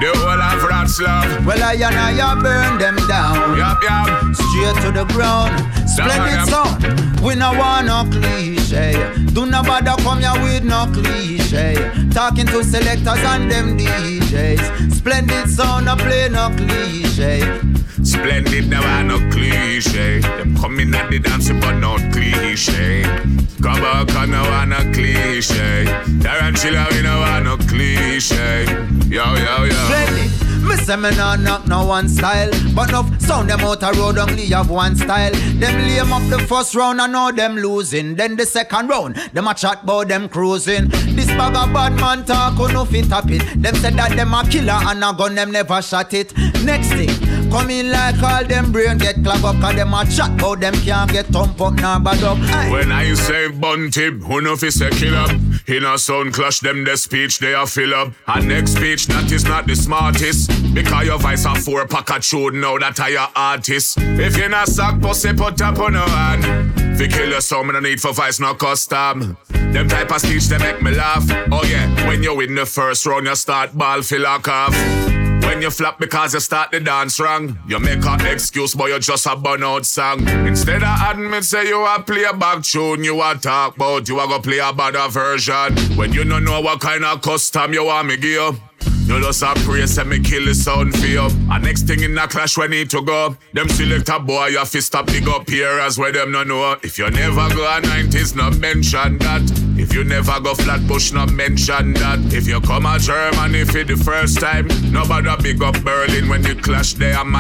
[0.01, 1.47] The whole of rats love.
[1.47, 3.59] Well, I and I burn them down.
[3.59, 4.35] Yup, yup.
[4.35, 5.59] Straight to the ground.
[5.89, 7.21] Splendid sound.
[7.21, 8.59] We no want no cliche.
[8.69, 9.25] cliche.
[9.33, 11.75] Do not bother come here with no cliche.
[12.13, 14.93] Talking to selectors and them DJs.
[14.93, 17.78] Splendid sound, I play no cliche.
[18.09, 20.21] Splendid, now no cliche.
[20.21, 23.03] Them coming at the dance, but not cliche.
[23.63, 25.85] Come back, I know I no cliche.
[26.23, 28.65] Tarantula, we know I no cliche.
[29.11, 29.85] Yo, yo, yo.
[29.89, 30.49] Splendid.
[30.69, 34.19] Me say me nah knock no one style But no sound them out a road
[34.19, 38.37] only have one style Them lame up the first round and now them losing Then
[38.37, 42.55] the second round, them a chat bout them cruising This bag of bad man talk
[42.55, 45.53] who no fit up it Them said that them a killer and a gun them
[45.53, 47.09] never shot it Next thing,
[47.51, 50.75] come in like all them brain get clog up Cause them a chat bout them
[50.75, 52.71] can't get thump up nor bad up Aye.
[52.71, 55.31] When I say bunty, who know fi say kill up?
[55.67, 58.13] In a sound clash, them the speech they a fill up.
[58.27, 60.51] And next speech that is not the smartest.
[60.73, 63.99] Because your voice a four pack tune now that I your artist.
[63.99, 66.99] If you not suck pussy, put up on no hand.
[66.99, 69.37] Fi kill your soul, me no need for voice, no custom.
[69.51, 71.25] Them type of speech they make me laugh.
[71.53, 75.18] Oh yeah, when you win the first round, you start ball feel like off.
[75.43, 78.99] When you flap because you start the dance wrong, you make an excuse, but you're
[78.99, 80.27] just a burn song.
[80.47, 84.21] Instead of admit say you a play a back tune, you a talk about you
[84.21, 85.77] a go play a better version.
[85.97, 88.57] When you don't know what kind of custom you want me give you.
[89.09, 91.23] Just a pray say me kill the sound for you.
[91.51, 93.37] And next thing in the clash we need to go.
[93.55, 96.77] Them select a boy, you fi stop big up here as where them no know.
[96.83, 99.68] If you never go a 90s, not mention that.
[99.79, 102.19] If you never go Flatbush, not mention that.
[102.35, 106.57] If you come a Germany for the first time, nobody big up Berlin when you
[106.57, 107.15] clash there.
[107.15, 107.33] I'm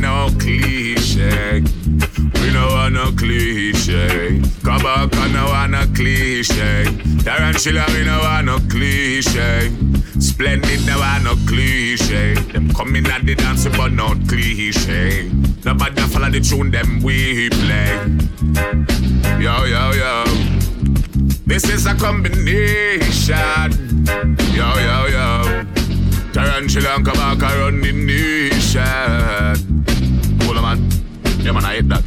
[0.00, 1.60] no cliche.
[1.60, 4.40] We no want no cliche.
[4.64, 6.84] Kabaka no want no cliche.
[7.22, 9.70] Tarantula, we no want no cliche.
[10.18, 12.34] Splendid, no want no cliche.
[12.52, 15.30] Them coming at the dance, but not cliche.
[15.64, 18.00] Nobody follow the tune, them we play.
[19.38, 20.71] Yo, yo, yo.
[21.52, 23.36] This is a combination.
[24.56, 25.64] Yo, yo, yo.
[26.32, 29.84] Tarantula and Kabaka run the nation.
[30.40, 30.80] Cool, man.
[31.44, 32.04] Yeah, man, I hate that.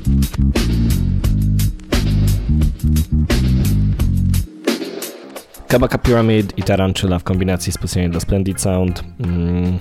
[5.68, 9.04] Kabaka Pyramid i Tarantula w kombinacji specjalnie dla Splendid Sound.
[9.20, 9.80] Mm.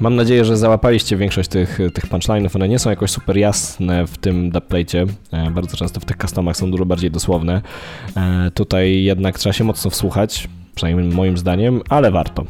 [0.00, 2.56] Mam nadzieję, że załapaliście większość tych, tych punchline'ów.
[2.56, 5.06] One nie są jakoś super jasne w tym dubplate'cie.
[5.32, 7.62] E, Bardzo często w tych customach są dużo bardziej dosłowne.
[8.16, 12.44] E, Tutaj jednak trzeba się mocno wsłuchać, przynajmniej moim zdaniem, ale warto.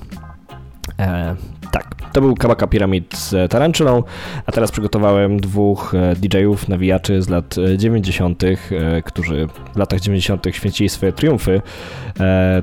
[0.99, 1.37] E,
[1.71, 4.03] tak, to był Kabaka Pyramid z Tarantulą,
[4.47, 8.57] a teraz przygotowałem dwóch DJ-ów, nawijaczy z lat e, 90., e,
[9.03, 10.47] którzy w latach 90.
[10.53, 11.63] święcili swoje triumfy.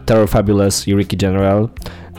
[0.05, 1.69] Terror Fabulous i Ricky General.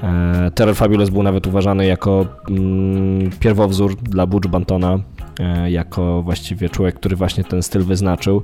[0.03, 4.99] E, Terror Fabulous był nawet uważany jako mm, pierwowzór dla Butch Bantona,
[5.41, 8.43] e, jako właściwie człowiek, który właśnie ten styl wyznaczył.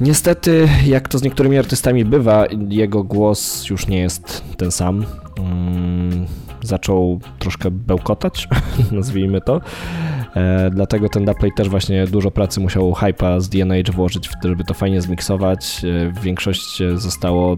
[0.00, 5.04] Niestety, jak to z niektórymi artystami bywa, jego głos już nie jest ten sam.
[5.38, 6.26] Mm,
[6.62, 8.48] zaczął troszkę bełkotać,
[8.92, 9.60] nazwijmy to.
[10.36, 14.64] E, dlatego ten Duplay też właśnie dużo pracy musiał hypa z DNH włożyć, w żeby
[14.64, 15.82] to fajnie zmiksować.
[16.22, 17.56] Większość e, zostało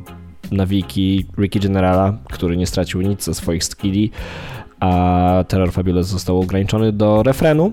[0.52, 4.10] nawiki Ricky Generala, który nie stracił nic ze swoich skilli,
[4.80, 7.72] a Terror Fabulous został ograniczony do refrenu,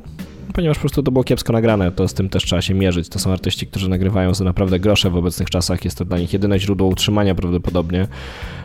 [0.53, 3.09] ponieważ po prostu to było kiepsko nagrane, to z tym też trzeba się mierzyć.
[3.09, 6.33] To są artyści, którzy nagrywają za naprawdę grosze w obecnych czasach, jest to dla nich
[6.33, 8.07] jedyne źródło utrzymania prawdopodobnie,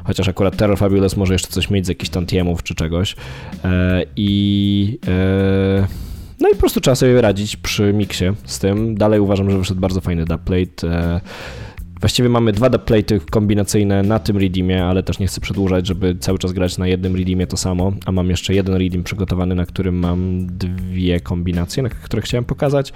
[0.05, 3.17] chociaż akurat Terror Fabulous może jeszcze coś mieć z jakichś tantiemów czy czegoś.
[3.65, 4.99] E, I...
[5.07, 5.87] E,
[6.41, 8.95] no i po prostu trzeba sobie radzić przy miksie z tym.
[8.95, 11.21] Dalej uważam, że wyszedł bardzo fajny dubplate.
[12.01, 16.39] Właściwie mamy dwa dubplaty kombinacyjne na tym redeemie, ale też nie chcę przedłużać, żeby cały
[16.39, 19.99] czas grać na jednym redeemie to samo, a mam jeszcze jeden redeem przygotowany, na którym
[19.99, 22.93] mam dwie kombinacje, na które chciałem pokazać.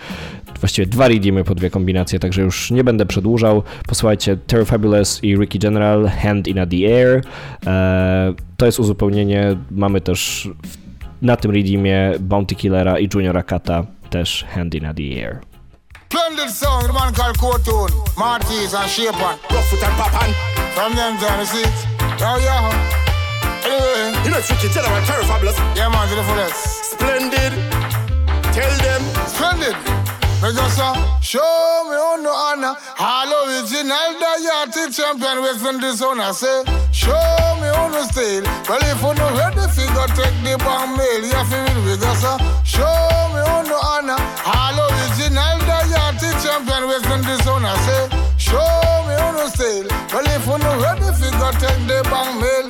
[0.61, 3.63] Właściwie dwa redeemy po dwie kombinacje, także już nie będę przedłużał.
[3.89, 7.23] Posłuchajcie Terror Fabulous i Ricky General, Hand in the Air.
[7.67, 9.57] Eee, to jest uzupełnienie.
[9.71, 10.51] Mamy też
[11.23, 15.52] na tym redeemie Bounty Killera i Juniora Kata, też Hand in the Air.
[16.13, 19.41] Splendid song, the man called Cartoon, Marty's and Shapan.
[19.49, 20.29] Rough foot and Papan.
[20.77, 21.65] From them time, you see.
[22.21, 22.53] Yo, yo.
[23.65, 24.13] Anyway.
[24.21, 25.57] You know it's Ricky General, Terror Fabulous.
[25.73, 26.93] Yeah, man, to the fullest.
[26.93, 27.53] Splendid.
[28.53, 29.03] Tell them.
[29.25, 29.77] Splendid.
[30.45, 31.41] Me just uh, show
[31.89, 32.77] me on no honor.
[32.99, 36.65] All original, the yachty champion, West Indies on I say.
[36.93, 37.15] Show
[37.57, 38.45] me on the style.
[38.69, 41.25] Well, if you know where ready, figure take the bomb mail.
[41.25, 42.85] You feel me, just uh, show
[43.33, 44.21] me on no honor.
[44.45, 45.52] All original, the
[46.53, 48.05] champion, West Indies on I say.
[48.37, 48.61] Show
[49.09, 49.89] me on the style.
[50.13, 52.69] Well, if you know ready, figure take the bomb mail.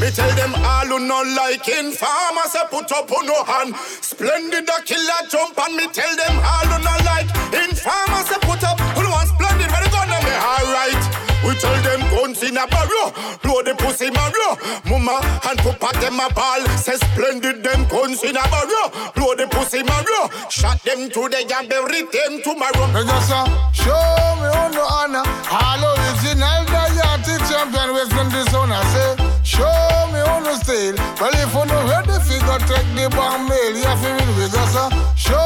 [0.00, 3.74] Me tell them all who no like informer say put up on no hand.
[4.02, 8.62] Splendid a killer jump and me tell them all who no like informer say put
[8.64, 8.78] up.
[8.92, 9.70] Who no want splendid?
[9.72, 11.02] Where they gonna me alright?
[11.46, 14.56] We tell them guns in a barrel, blow the pussy Mario.
[15.04, 19.46] Mama and papa them a ball, say splendid them guns in a barrel, blow the
[19.50, 20.32] pussy Mario.
[20.48, 22.86] Shot them today and bury them tomorrow.
[22.96, 23.92] Hey, just uh, show
[24.40, 25.24] me on the honor.
[25.52, 26.64] All original,
[26.96, 28.80] yachty champion, Western Dishonor.
[28.96, 30.96] Say, show me on the style.
[31.20, 33.76] Well, if you know where the figure, take the bomb mail.
[33.76, 34.74] You have to read with us.
[34.76, 35.36] uh, Show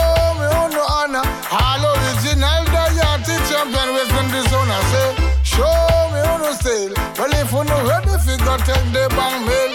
[7.49, 9.73] if you where the figure, take the bang mail.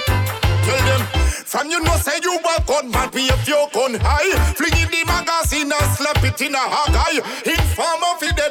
[0.63, 1.01] Tell them,
[1.43, 4.53] from you know say you a gunman, be if you gun high.
[4.53, 7.21] Fling in the magazine and slap it in a hog eye.
[7.45, 8.02] Informer fi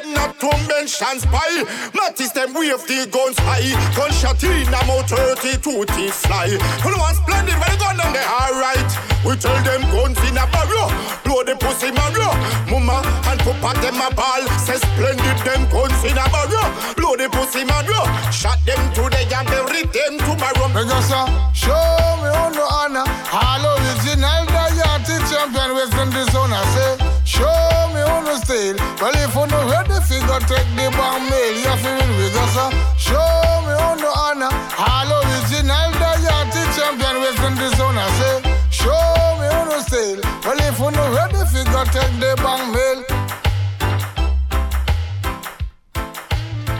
[0.07, 1.63] not to mention spy.
[1.95, 3.71] Mattis them wave the guns high.
[3.95, 6.49] Gunshot in a mouth 32 teeth fly.
[6.83, 8.91] Who want splendid when the gun on the alright.
[9.23, 10.91] We tell them guns in a barrel.
[11.23, 12.29] Blow the pussy Mario.
[12.67, 12.99] Mama
[13.31, 14.43] and papa them a ball.
[14.59, 16.67] Say splendid them guns in a barrel.
[16.99, 18.03] Blow the pussy Mario.
[18.31, 20.67] Shot them today and bury them tomorrow.
[20.83, 21.71] Just uh, show
[22.19, 23.07] me on the honor.
[23.31, 24.43] All original,
[25.07, 26.63] the champion, Western Dishonor.
[26.75, 28.75] Say, show me on the style.
[28.99, 29.15] Well,
[30.41, 31.53] the the bomb mail.
[31.63, 32.57] You read with us.
[32.57, 34.49] uh, Show me on the honor.
[36.01, 38.09] The yachty champion, Western Dishonor.
[38.19, 38.41] Say,
[38.71, 40.21] show me on the.
[40.45, 43.03] Well, if you know where the figure, take the bomb mail.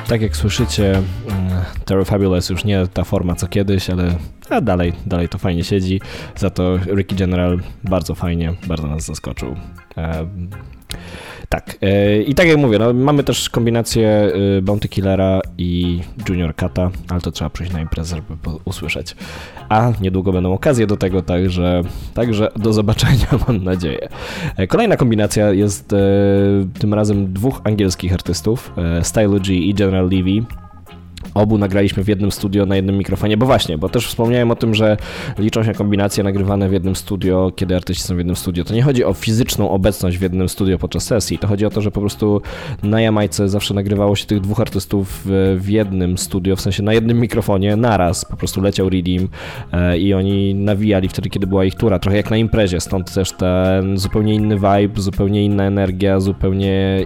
[0.07, 0.91] Tak jak słyszycie,
[1.29, 4.15] mm, Terror Fabulous już nie ta forma co kiedyś, ale
[4.49, 6.01] a dalej, dalej to fajnie siedzi.
[6.35, 9.55] Za to Ricky General bardzo fajnie, bardzo nas zaskoczył.
[9.95, 10.49] Em,
[11.53, 14.09] tak, e, i tak jak mówię, no, mamy też kombinację
[14.57, 19.15] e, Bounty Killera i Junior Kata, ale to trzeba przyjść na imprezę, żeby usłyszeć.
[19.69, 21.81] A niedługo będą okazje do tego, także,
[22.13, 24.09] także do zobaczenia, mam nadzieję.
[24.57, 25.95] E, Kolejna kombinacja jest
[26.79, 30.62] tym razem dwóch angielskich artystów, Stylo G i General Levy.
[31.33, 34.75] Obu nagraliśmy w jednym studio na jednym mikrofonie, bo właśnie, bo też wspomniałem o tym,
[34.75, 34.97] że
[35.37, 38.63] liczą się kombinacje nagrywane w jednym studio, kiedy artyści są w jednym studio.
[38.63, 41.81] To nie chodzi o fizyczną obecność w jednym studio podczas sesji, to chodzi o to,
[41.81, 42.41] że po prostu
[42.83, 47.19] na Jamajce zawsze nagrywało się tych dwóch artystów w, jednym studio, w sensie na jednym
[47.19, 49.27] mikrofonie, naraz, po prostu leciał Redeem
[49.71, 53.31] e, i oni nawijali wtedy, kiedy była ich tura, trochę jak na imprezie, stąd też
[53.31, 57.05] ten zupełnie inny vibe, zupełnie inna energia, zupełnie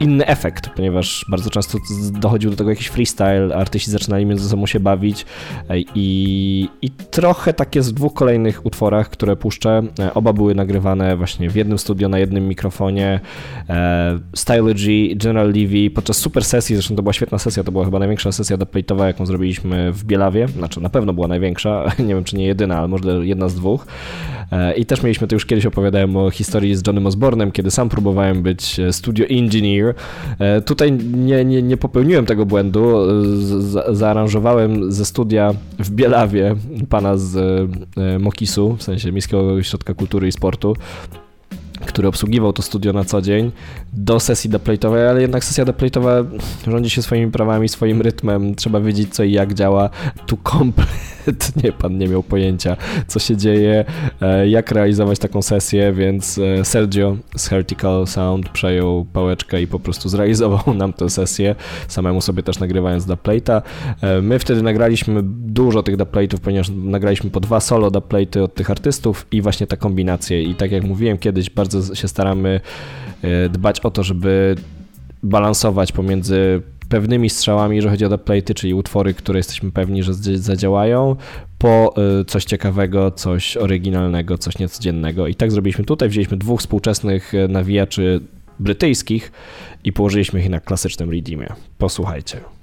[0.00, 1.78] inny efekt, ponieważ bardzo często
[2.12, 5.26] dochodził do tego jakiś freestyle, artyści zaczynali między sobą się bawić
[5.68, 9.82] e, i, i trochę tak jest w dwóch kolejnych utworach, które puszczę.
[9.98, 13.20] E, Oba były nagrywane właśnie w jednym studio, na jednym mikrofonie.
[13.68, 17.84] E, Style G, General Levy podczas super sesji, zresztą to była świetna sesja, to była
[17.84, 22.24] chyba największa sesja dubplate'owa, jaką zrobiliśmy w Bielawie, znaczy na pewno była największa, nie wiem
[22.24, 23.86] czy nie jedyna, ale może jedna z dwóch.
[24.76, 28.42] I też mieliśmy, to już kiedyś opowiadałem o historii z Johnem Osbornem, kiedy sam próbowałem
[28.42, 29.94] być e, studio engineer.
[30.38, 32.96] E, Tutaj nie, nie, nie popełniłem tego błędu.
[32.96, 36.54] E, z- Zaaranżowałem ze studia w Bielawie
[36.88, 37.36] pana z
[38.20, 40.76] Mokisu, w sensie Miejskiego Ośrodka Kultury i Sportu,
[41.86, 43.52] który obsługiwał to studio na co dzień
[43.92, 46.24] do sesji dubplate'owej, ale jednak sesja dubplate'owa
[46.66, 49.90] rządzi się swoimi prawami, swoim rytmem, trzeba wiedzieć co i jak działa.
[50.26, 53.84] Tu kompletnie pan nie miał pojęcia, co się dzieje,
[54.20, 59.80] e, jak realizować taką sesję, więc e, Sergio z Hertical Sound przejął pałeczkę i po
[59.80, 61.54] prostu zrealizował nam tę sesję,
[61.88, 63.62] samemu sobie też nagrywając dubplate'a.
[64.00, 68.70] E, My wtedy nagraliśmy dużo tych dubplate'ów, ponieważ nagraliśmy po dwa solo dubplate'y od tych
[68.70, 72.60] artystów i właśnie te kombinacje i tak jak mówiłem kiedyś, bardzo się staramy
[73.22, 74.56] e, dbać o to, żeby
[75.22, 81.16] balansować pomiędzy pewnymi strzałami, jeżeli chodzi o dubplate'y, czyli utwory, które jesteśmy pewni, że zadziałają,
[81.58, 85.26] po y, coś ciekawego, coś oryginalnego, coś niecodziennego.
[85.26, 86.08] I tak zrobiliśmy tutaj.
[86.08, 88.20] Wzięliśmy dwóch współczesnych y, nawijaczy
[88.60, 89.32] brytyjskich
[89.84, 91.48] i położyliśmy ich na klasycznym redeemie.
[91.78, 92.55] Posłuchajcie.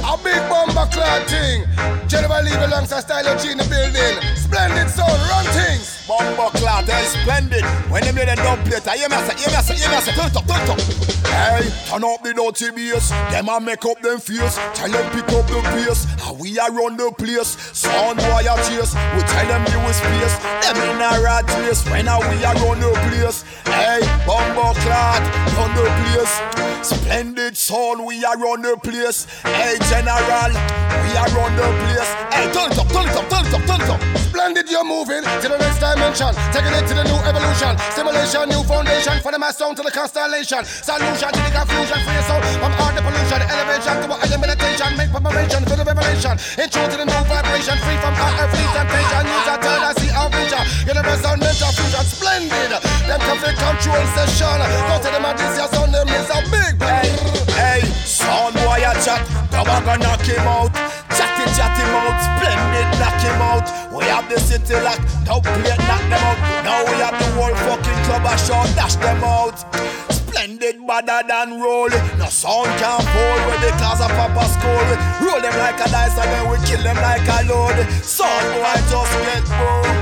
[0.00, 1.64] A big bomber clad thing.
[2.08, 4.16] General leave alongside style of in the building.
[4.36, 6.04] Splendid sound, run things.
[6.08, 7.64] Bomber clad, hey, splendid.
[7.90, 10.00] When them hear the dub plate, I hear me say, hear me say, hear me
[10.00, 11.12] say, turn up, turn up.
[11.32, 13.08] Hey, turn up the dirty bass.
[13.32, 14.56] Them a make up them face.
[14.74, 16.04] Tell them pick up the pace.
[16.20, 17.56] How we a run the place.
[17.72, 18.92] Sound a chase.
[19.16, 20.36] We tell them you is space.
[20.60, 21.88] Them in a rat race.
[21.88, 23.42] When a we a run the place.
[23.64, 25.22] Hey, bomber clad,
[25.56, 26.34] run the place.
[26.84, 29.24] Splendid sound, we a run the place.
[29.42, 30.52] Hey, general,
[31.02, 32.10] we are run the place.
[32.32, 34.00] Hey, turn it up, turn it up, turn it up, turn it up.
[34.32, 36.32] Splendid, you're moving to the next dimension.
[36.56, 37.76] Taking it to the new evolution.
[37.92, 40.64] Stimulation, new foundation for the mass sound to the constellation.
[40.64, 42.40] Solution to the confusion for your soul.
[42.58, 44.88] From all the pollution, elevation to higher meditation.
[44.96, 46.34] Make preparation for the revelation.
[46.58, 47.76] Intro to the new vibration.
[47.84, 49.22] Free from all earthly temptation.
[49.30, 50.64] Use a turn and see our vision.
[50.90, 52.04] Universal mental fusion.
[52.08, 52.72] Splendid.
[53.06, 54.58] Them can control session.
[54.88, 55.92] Go to them and this your sound.
[55.92, 56.74] Them is a big.
[56.82, 57.12] Hey,
[57.52, 57.80] hey,
[58.24, 58.72] sound boy.
[59.84, 60.72] gonna knock him out.
[61.16, 63.66] Chatty, chatty mouth, splendid, knock him out.
[63.92, 66.38] We have the city locked, don't play, knock them out.
[66.64, 69.58] Now we have the whole fucking club a show, dash them out.
[70.12, 71.90] Splendid, better than roll.
[72.18, 74.88] No sound can pull with the cause of Papa school.
[75.26, 77.78] Roll them like a dice and then we kill them like a load.
[78.02, 80.01] Sound boy just get bold.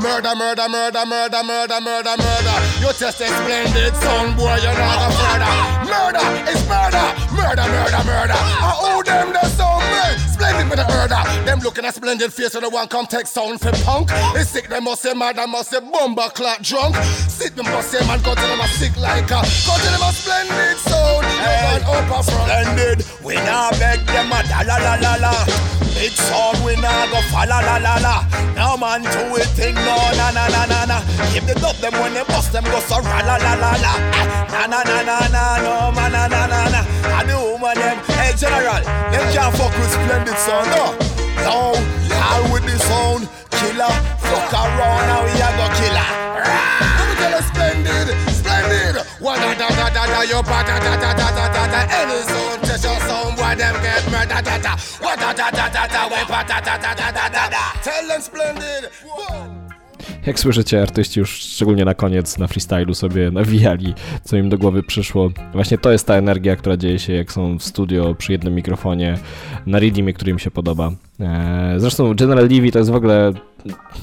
[0.00, 2.56] Murder, murder, murder, murder, murder, murder, murder.
[2.80, 5.52] You just a splendid son, boy, you're not a murder.
[5.90, 8.38] Murder is murder, murder, murder, murder.
[8.38, 10.18] I owe them the sound, man.
[10.18, 11.44] Splendid with the murder.
[11.44, 14.10] Them looking at splendid face with the one come take sound for punk.
[14.34, 16.94] They sick, they must say mad, they must say bomber clot drunk.
[17.38, 19.38] Sick, them say man, go to them a sick like a.
[19.38, 21.22] To them a splendid sound.
[21.22, 22.26] Hey, up a front.
[22.26, 25.46] Splendid, we now beg them a da la la la la.
[25.94, 28.26] Big sound, we now go fa la la la la.
[28.58, 30.98] Now man do it thing, no na na na na na.
[31.30, 33.92] If they dub them when they bust them, go so ra la la la la.
[34.50, 36.80] Na na na na na, no man na na na na.
[37.06, 38.82] I the woman them, hey general,
[39.14, 40.90] them can't fuck with splendid sound, no.
[41.46, 41.78] No,
[42.18, 43.30] all with the sound,
[43.62, 43.94] killer.
[44.26, 46.08] Fuck around, now we a go killer.
[46.42, 46.87] Let
[49.28, 52.08] What da da da da da, da da da da da
[53.36, 54.76] boy, them get da da.
[55.02, 57.48] What da da da da we da da da da da
[58.08, 58.90] da splendid.
[60.26, 64.82] Jak słyszycie, artyści już szczególnie na koniec na freestylu sobie nawijali, co im do głowy
[64.82, 65.30] przyszło.
[65.52, 69.18] Właśnie to jest ta energia, która dzieje się, jak są w studio przy jednym mikrofonie,
[69.66, 70.90] na readimie, który im się podoba.
[71.20, 73.32] Eee, Zresztą General Levy to jest w ogóle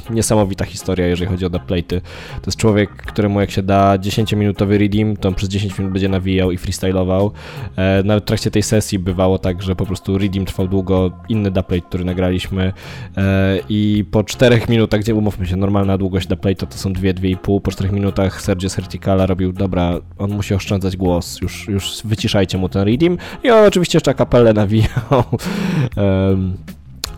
[0.10, 2.02] niesamowita historia, jeżeli chodzi o dubplaty.
[2.42, 6.10] To jest człowiek, któremu jak się da 10-minutowy redeem, to on przez 10 minut będzie
[6.10, 7.32] nawijał i freestylował.
[7.76, 11.52] E, Nawet w trakcie tej sesji bywało tak, że po prostu redeem trwał długo, inny
[11.52, 12.74] dubplate, który nagraliśmy
[13.18, 17.72] e, i po 4 minutach, gdzie umówmy się, normalna długość dubplate'a to są 2-2,5, po
[17.72, 22.82] 4 minutach Sergio Serticala robił, dobra, on musi oszczędzać głos, już, już wyciszajcie mu ten
[22.82, 25.24] redeem i on oczywiście jeszcze kapelę nawijał.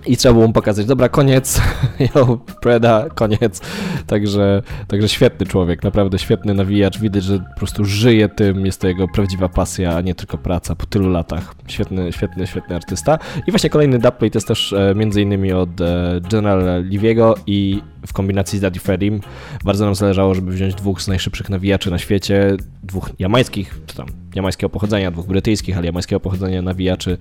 [0.07, 1.61] i trzeba było mu pokazać, dobra, koniec,
[2.15, 3.61] yo, Preda, koniec.
[4.07, 6.99] Także, także świetny człowiek, naprawdę świetny nawijacz.
[6.99, 10.75] Widać, że po prostu żyje tym, jest to jego prawdziwa pasja, a nie tylko praca
[10.75, 11.55] po tylu latach.
[11.67, 13.19] Świetny, świetny, świetny artysta.
[13.47, 18.13] I właśnie kolejny dubplate jest też e, między innymi od e, General Liviego i w
[18.13, 18.79] kombinacji z Daddy.
[19.63, 24.07] Bardzo nam zależało, żeby wziąć dwóch z najszybszych nawijaczy na świecie, dwóch jamańskich, czy tam
[24.35, 27.17] jamańskiego pochodzenia, dwóch brytyjskich, ale jamańskiego pochodzenia nawijaczy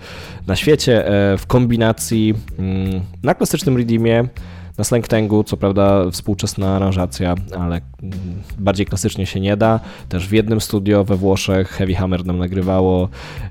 [0.46, 4.28] na świecie e, w kombinacji mm, na klasycznym redeemie,
[4.78, 8.18] na slang tangu, co prawda współczesna aranżacja, ale mm,
[8.58, 9.80] bardziej klasycznie się nie da.
[10.08, 13.08] Też w jednym studio we Włoszech Heavy Hammer nam nagrywało.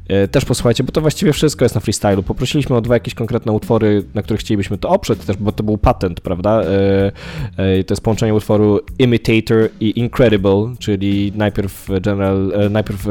[0.07, 2.23] E, Też posłuchajcie, bo to właściwie wszystko jest na freestylu.
[2.23, 5.77] Poprosiliśmy o dwa jakieś konkretne utwory, na których chcielibyśmy to oprzeć też, bo to był
[5.77, 6.61] patent, prawda?
[6.61, 7.11] E,
[7.57, 13.07] e, To jest połączenie utworu Imitator i Incredible, czyli najpierw General, najpierw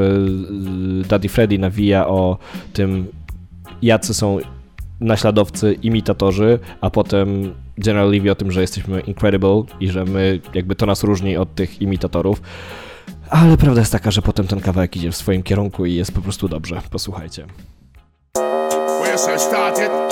[1.09, 2.39] Daddy Freddy nawija o
[2.73, 3.07] tym,
[3.83, 4.39] jacy są
[5.01, 10.75] naśladowcy, imitatorzy, a potem General Levy o tym, że jesteśmy incredible i że my, jakby
[10.75, 12.43] to nas różni od tych imitatorów.
[13.31, 16.21] Ale prawda jest taka, że potem ten kawałek idzie w swoim kierunku i jest po
[16.21, 16.81] prostu dobrze.
[16.91, 17.47] Posłuchajcie.
[19.01, 20.04] Where you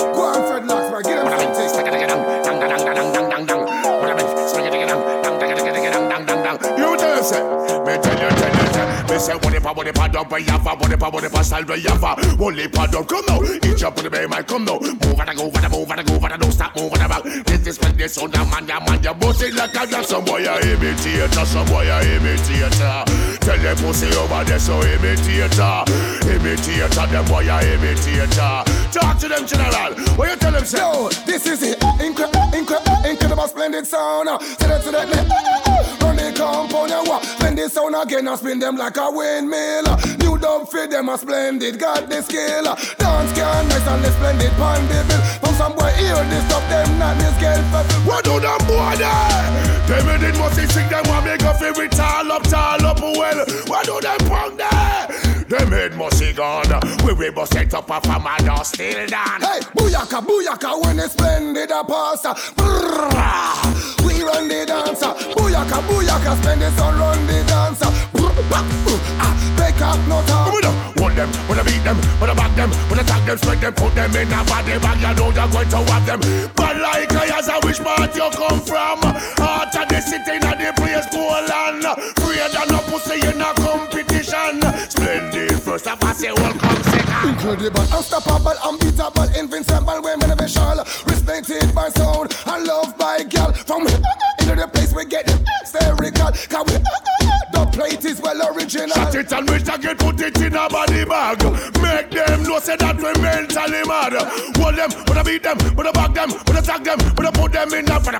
[9.93, 12.87] don't pay yafa, what if I, what if I style the yafa, what if I
[12.87, 15.57] don't come now, up on the bay, man, come now, move and I go, and
[15.57, 17.23] I move and I go, and I don't stop moving about.
[17.23, 20.45] This is when this sound, man, ya man, ya bossy like I got some boy,
[20.45, 23.03] I imitator, some boy, I imitator.
[23.43, 25.83] Tell them pussy over there, so imitator,
[26.29, 28.63] imitator, them boy, I imitator.
[28.91, 29.93] Talk to them, general.
[30.15, 30.79] What you tell them, say?
[30.79, 34.29] Yo, this is it, incredible, incredible, incredible, splendid sound.
[34.41, 35.92] Say that, say that,
[36.33, 37.23] the compound, you what?
[37.23, 39.83] Spend this sound again and spin them like a windmill.
[40.19, 42.63] New dub fit them a splendid, got the skill.
[42.97, 45.21] Dance can nice and the splendid pan the bill.
[45.41, 47.63] From some boy here, this stop them not this girl.
[48.05, 49.73] What do them boy there?
[49.87, 53.45] Them in must sing them want make a favorite tall up, tall up well.
[53.67, 55.32] What do them punk there?
[55.53, 56.65] Them head must be gone.
[57.05, 59.39] We we must set up a door still done.
[59.39, 62.29] Hey, booyaka, booyaka, when it's splendid a pasta.
[62.55, 65.13] Brrrr, we run the dancer.
[65.35, 67.85] Booyaka, booyaka, spend this on run the dancer.
[68.17, 70.92] Brrr, bah, uh, ah, Take up no time.
[71.03, 74.15] Hold them, wanna beat them, wanna back them, wanna tag them, spread them, put them
[74.15, 75.03] in a body bag.
[75.03, 76.19] You know you're going to have them.
[76.55, 79.03] But like I as I wish part you come from.
[79.35, 81.83] Heart of the city, not the place, Poland.
[82.23, 84.63] Freer than a pussy in a competition.
[84.87, 87.35] Splendid, first of all, say welcome second.
[87.35, 90.85] Incredible, unstoppable, unbeatable, invincible, women of a.
[91.03, 93.51] Respected by sound and loved by girl.
[93.51, 93.83] From
[94.39, 95.29] into the place we get
[95.59, 96.31] hysterical.
[96.31, 96.79] Cause we
[97.51, 98.95] the plate is well original.
[98.95, 101.41] Shut it and we get put it in a body bag.
[101.81, 104.13] Make them know say that we mentally mad.
[104.61, 107.25] Hold them, we to beat them, we to bag them, we to tag them, we
[107.25, 108.13] to put them in the bag.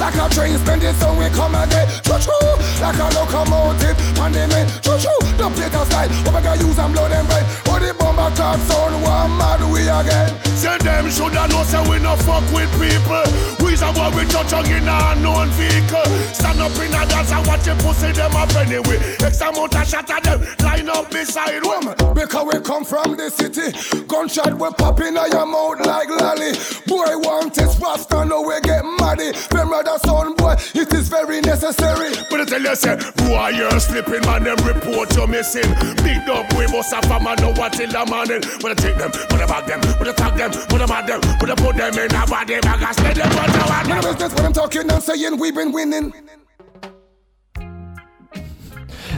[0.00, 1.86] Like a train spending, so we come again.
[2.02, 2.40] Choo choo,
[2.80, 4.66] like a locomotive, pandemic.
[4.80, 7.44] Choo choo, the plate of style, we gonna use and blow them right.
[7.68, 10.30] Oh the bomber clock sound, one mad we again.
[10.56, 13.24] Say them shoulda know say we no fuck with people.
[13.64, 16.04] We's a boy we touch on in a unknown vehicle.
[16.34, 18.98] Stand up in a dance and watch your pussy them up anyway.
[19.20, 21.94] X amount of shot at them, line up beside women.
[22.14, 23.72] Because we come from the city,
[24.04, 26.52] gunshot we pop in your mouth like lolly.
[26.86, 29.32] Boy want it fast, know we get maddy.
[29.52, 32.10] Remember that son boy, it is very necessary.
[32.28, 35.70] But I tell you say, boy you're slipping man, them report you missing.
[36.04, 39.10] Big up we must have a man know what till take them,
[39.46, 39.80] bag them,
[40.14, 40.50] tag them,
[40.88, 43.88] mad them, put them in a body bag, I them want.
[43.88, 46.12] None of what I'm talking and saying, we've been winning.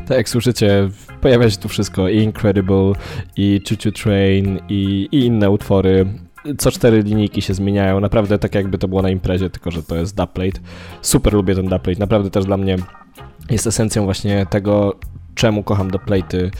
[0.06, 0.88] Tak jak słyszycie,
[1.20, 2.92] pojawia się tu wszystko, i Incredible,
[3.36, 6.06] i Choo Choo Train, i, i inne utwory.
[6.58, 9.96] Co cztery linijki się zmieniają, naprawdę tak jakby to było na imprezie, tylko że to
[9.96, 10.60] jest dubplate.
[11.02, 12.76] Super lubię ten dubplate, naprawdę też dla mnie
[13.50, 14.98] jest esencją właśnie tego,
[15.34, 16.50] czemu kocham dubplate'y,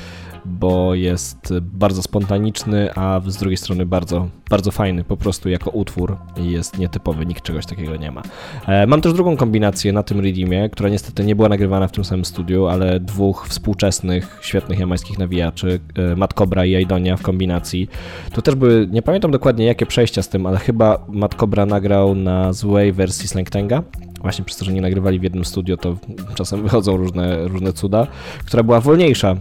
[0.45, 6.17] bo jest bardzo spontaniczny, a z drugiej strony bardzo, bardzo fajny po prostu jako utwór
[6.37, 8.23] jest nietypowy, nikt czegoś takiego nie ma.
[8.67, 12.05] E, mam też drugą kombinację na tym Redeemie, która niestety nie była nagrywana w tym
[12.05, 15.81] samym studiu, ale dwóch współczesnych, świetnych jamańskich nawijaczy,
[16.13, 17.89] e, Matt Cobra i Aidonia w kombinacji.
[18.33, 22.15] To też były, nie pamiętam dokładnie jakie przejścia z tym, ale chyba Matt Cobra nagrał
[22.15, 23.83] na złej wersji Slangtanga,
[24.23, 25.97] właśnie przez to, że nie nagrywali w jednym studio, to
[26.35, 28.07] czasem wychodzą różne, różne cuda,
[28.47, 29.37] która była wolniejsza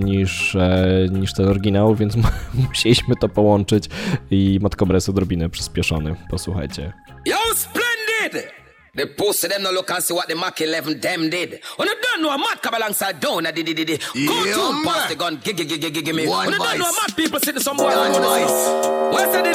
[0.00, 2.14] niż, e, niż ten oryginał, więc
[2.68, 3.84] musieliśmy to połączyć
[4.30, 6.16] i Matkobra jest odrobinę przyspieszony.
[6.30, 6.92] Posłuchajcie.
[7.26, 8.52] Yo, splendid!
[8.96, 11.60] The pussy them no look and see what the Mac 11 them did.
[11.76, 13.88] When you don't know a mad come alongside down, did did did.
[13.88, 16.28] Go Yeah, to pass the gun, gig gig gig gig gig me.
[16.28, 18.94] One When you don't know a people sitting somewhere One voice.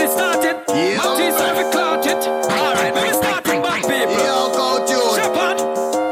[0.02, 0.56] It started.
[0.68, 1.04] Yeah,
[2.92, 3.39] let me start
[3.90, 4.22] people.
[4.22, 5.16] Yo, go tune.
[5.18, 5.58] Shepherd.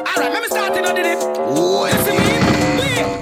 [0.10, 1.20] Alright, let me start it on it.
[1.54, 2.34] Listen me.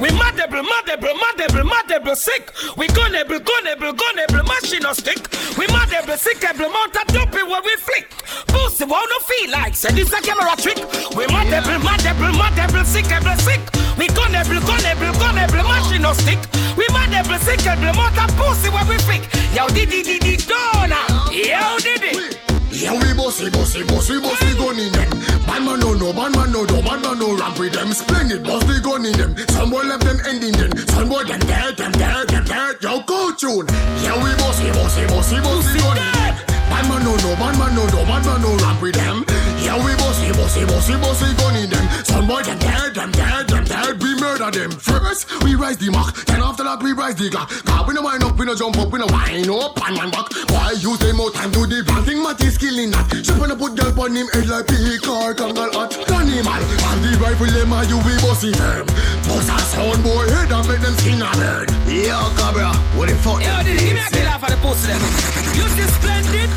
[0.01, 2.51] We, madable, madable, madable, madable sick.
[2.77, 5.19] We gunnable, gunnable, gunnable, machine or stick.
[5.57, 8.07] We madable, sickable, mount a dopey where we flick.
[8.47, 10.77] Pussy won't no feel like, say this a camera trick.
[11.15, 13.61] We madable, madable, madable, sickable, sick.
[13.97, 16.39] We gunnable, gunnable, gunnable, machine or stick.
[16.77, 19.23] We madable, sickable, mount a pussy where we flick.
[19.55, 21.01] Yo, diddy, diddy, donna.
[21.31, 22.44] Yo, diddy.
[22.75, 25.09] Yeah, we bossy, bossy, bossy, bossy gun in them.
[25.47, 27.93] Bad man no no, bad man no do, bad man no ramp with them.
[27.93, 29.33] Splendid, boss the gun in them.
[29.47, 30.75] Some boy left them ending them.
[30.89, 32.75] Some boy them dead, them dead, them dead.
[32.81, 33.67] Yo, go tune.
[34.03, 36.54] Yeah, we bossy, bossy, bossy, bossy gun in them.
[36.69, 39.25] Bad man no no, bad man no do, bad man no ramp with them.
[39.63, 41.85] Yeah, we bossy, bossy, bossy, bossy gun in them.
[42.03, 44.01] Some boy them dead, them dead, them dead.
[44.01, 44.71] We murder them.
[44.71, 46.15] First, we rise the mark.
[46.25, 47.49] Then after that, we rise the glock.
[47.65, 50.11] Cause we no wind up, we no jump up, we no wind up, and man
[50.11, 50.27] back.
[50.49, 53.05] Why use them more time to the bad thing, Matty killing that.
[53.23, 55.93] She wanna put girl on him head like pea car, kangal hot.
[56.09, 58.85] Animal, and the rifle them a you we bossy firm.
[59.29, 61.69] Boss a sound boy head and make them sing a bird.
[61.87, 63.41] Yo, Cabra, what the fuck?
[63.41, 65.44] Yo, diddy, give me a kill off the pussy them.
[65.55, 66.49] You see splendid?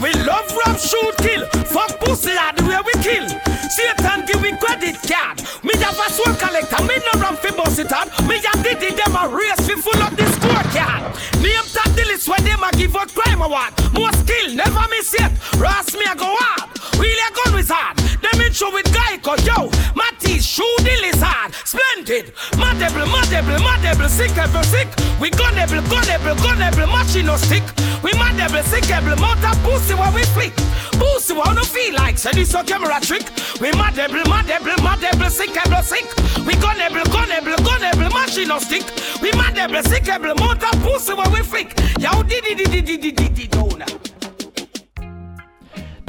[0.00, 1.44] We love rap, shoot, kill.
[1.68, 3.28] Fuck pussy lad, the way we kill.
[3.68, 5.44] Satan give we credit card.
[5.62, 8.08] Me have a soul collector, me no run fi bust it out.
[8.26, 11.12] Me a diddy them a race fi full up the scorecard.
[11.42, 13.72] Name top the list where them a give out crime award.
[13.92, 15.32] More skill, never miss it.
[15.60, 16.68] Ross me a go hard.
[16.98, 18.09] Really a gun wizard.
[18.20, 19.70] Them intro with Geico, yo.
[19.94, 21.54] Matty, shoot the lizard.
[21.64, 22.34] Splendid.
[22.60, 24.88] Madable, madable, madable, sickable, sick.
[25.20, 27.62] We gunnable, gunnable, gunnable, machine no stick.
[28.02, 30.54] We madable, sickable, a pussy where we flick.
[31.00, 33.24] Pussy where no feel like, say this a camera trick.
[33.60, 36.06] We madable, madable, madable, sickable, sick.
[36.46, 38.84] We gunnable, gunnable, gunnable, machine no stick.
[39.22, 41.78] We madable, sickable, a pussy where we flick.
[41.98, 43.86] Yo, diddy, diddy, diddy, diddy, dona.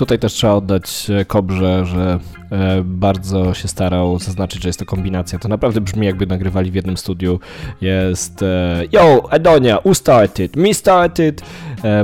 [0.02, 2.20] Tutaj też trzeba oddać e, Kobrze, że
[2.52, 5.40] e, bardzo się starał zaznaczyć, że jest to kombinacja.
[5.40, 7.40] To naprawdę brzmi jakby nagrywali w jednym studiu.
[7.82, 10.56] Jest e, Yo, Edonia, who started?
[10.56, 11.42] Me started!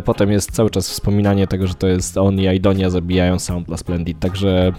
[0.06, 3.78] Potem jest cały czas wspominanie tego, że to jest on i Aidonia zabijają sound dla
[3.78, 4.20] Splendid.
[4.20, 4.74] Także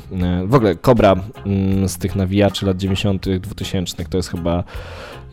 [0.47, 1.17] w ogóle Kobra
[1.47, 4.65] mm, z tych nawijaczy lat 90., 2000 to jest chyba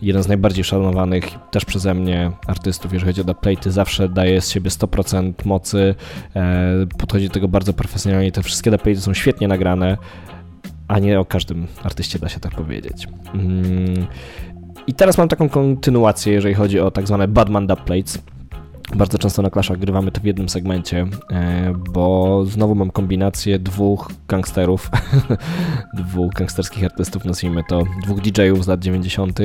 [0.02, 4.50] jeden z najbardziej szanowanych też przeze mnie artystów, jeżeli chodzi o dubplate'y, zawsze daje z
[4.50, 5.96] siebie 100% mocy,
[6.36, 9.98] e, podchodzi do tego bardzo profesjonalnie, te wszystkie dubplate'y są świetnie nagrane,
[10.88, 13.08] a nie o każdym artyście da się tak powiedzieć.
[13.34, 14.08] Mm.
[14.88, 18.22] I teraz mam taką kontynuację, jeżeli chodzi o tak zwane Badman dubplates.
[18.94, 24.12] Bardzo często na Clashach grywamy to w jednym segmencie, e, bo znowu mam kombinację dwóch
[24.28, 24.92] gangsterów,
[25.98, 29.40] dwóch gangsterskich artystów, nazwijmy to, dwóch DJ-ów z lat 90.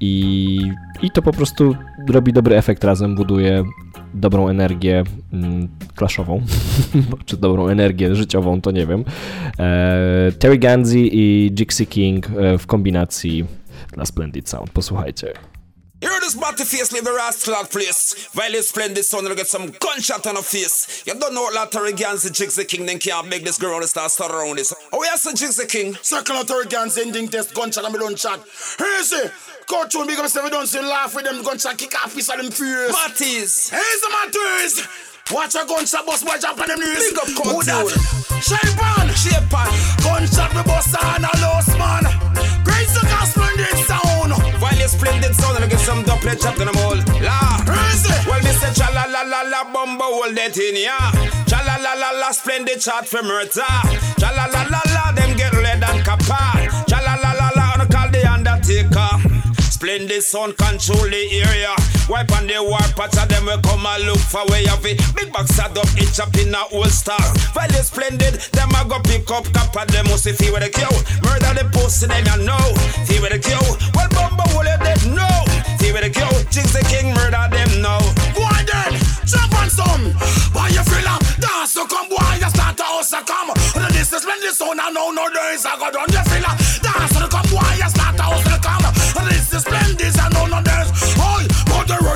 [0.00, 0.60] I,
[1.02, 1.76] i to po prostu
[2.08, 3.64] robi dobry efekt razem, buduje
[4.14, 6.42] dobrą energię mm, klaszową,
[7.26, 9.04] czy dobrą energię życiową, to nie wiem.
[9.58, 13.44] E, Terry Ganzi i Jixie King e, w kombinacji
[13.92, 14.70] dla Splendid Sound.
[14.70, 15.32] Posłuchajcie.
[16.00, 18.28] Hear this body face, leave the rascal place.
[18.34, 21.02] While splendid son, will get some gunshot on her face.
[21.06, 23.80] You don't know what Lottery Gans and Jigs the King, then can't make this girl
[23.82, 24.74] start start around this.
[24.92, 25.94] Oh, yes, the Jigs the King.
[26.02, 28.40] Circle Lottery Gans ending test, gunshot and me don't chat.
[28.98, 29.16] Easy.
[29.68, 32.36] You big up, say we don't see laugh with them gunshot, kick off piece of
[32.36, 32.92] them fears.
[32.92, 33.72] Matties.
[33.72, 35.32] Easy, Matties.
[35.32, 37.10] Watch a gunshot bust boy jump on them knees.
[37.10, 37.88] Big up, Who that?
[38.44, 39.08] Shape on.
[39.16, 39.72] Shape on.
[40.04, 42.25] Gunshot me bust on a lost man.
[44.96, 46.96] You splendid sound, and get some double chop in them all.
[47.20, 47.60] La.
[48.26, 50.96] Well, me say cha la la la la bumbo hold that in ya.
[51.44, 53.60] Cha la la la la splendid shot for murder.
[54.16, 56.72] Cha la la la la them get lead and copper.
[56.88, 58.95] Cha la la la la on call the undertaker.
[59.76, 61.76] Splendid sound control the area.
[62.08, 64.96] Wipe on the war patch of them will come and look for way of it.
[65.12, 67.20] Big box are up, itch up in a old star.
[67.68, 70.96] They splendid, them a go pick up copper, them must feel with the kill.
[71.20, 72.64] Murder the pussy, them you know.
[73.04, 73.60] Feel with the kill.
[73.92, 74.96] Well, Bumba will you dead?
[75.12, 75.28] No.
[75.76, 76.32] Feel with the kill.
[76.48, 78.00] Jinx the king, murder them now.
[78.32, 78.96] Go on then,
[79.28, 80.16] jump on some.
[80.56, 81.20] Why you feel up?
[81.36, 83.52] Dance so come boy, you start to house a come.
[83.76, 86.15] And this is when this sound I know no days I got on you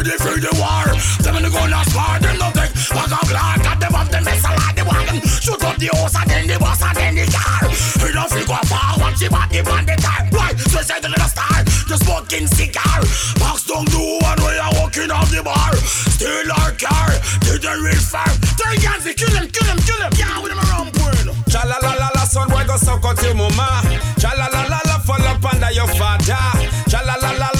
[0.00, 0.88] ready for the war.
[1.20, 2.72] Them in the gonna spar them no take.
[2.88, 5.20] Back up like got them up them vessel like the wagon.
[5.20, 7.68] Shoot up the house and then the bus and then the car.
[8.00, 10.26] You don't feel go far, watch the body on the time.
[10.32, 10.56] Why?
[10.72, 12.98] So say the little star, the smoking cigar.
[13.38, 15.76] Box down the one way I walking off the bar.
[16.16, 17.12] Steal our car,
[17.44, 18.34] did the real farm.
[18.56, 20.12] Three guns, kill him, kill him, kill him.
[20.16, 21.28] Yeah, with him around point.
[21.52, 23.84] Cha la la la la, son boy go suck out your mama.
[24.16, 26.40] Cha la la la la, fall up under your father.
[26.88, 27.50] Cha la la la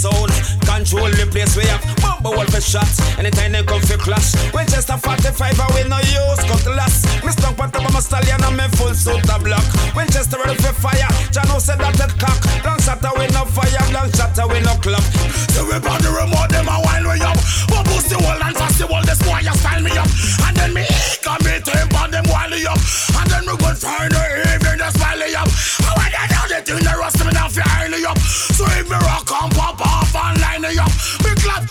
[0.00, 0.32] sound,
[0.64, 1.84] control the place we have.
[2.00, 2.88] Bumble wolf shot,
[3.20, 4.32] anytime they come for clash.
[4.56, 7.04] Winchester 45, I will no use cutlass.
[7.20, 9.64] Me up on my stallion and me full suit a block.
[9.92, 12.40] Winchester ready for fire, Jano said that it cock.
[12.64, 15.04] Long shot we no fire, long shot we no clap.
[15.52, 17.36] So we on the remote, them a wind way up.
[17.68, 20.08] But boost the wall and fast the wall, this boy you style me up.
[20.48, 20.88] And then me
[21.20, 22.80] come me temper them wild up.
[23.20, 25.48] And then me good find the evening, just smile up.
[25.84, 28.18] And when they down the thing, they rust me down for up.
[28.56, 29.49] So if me rock and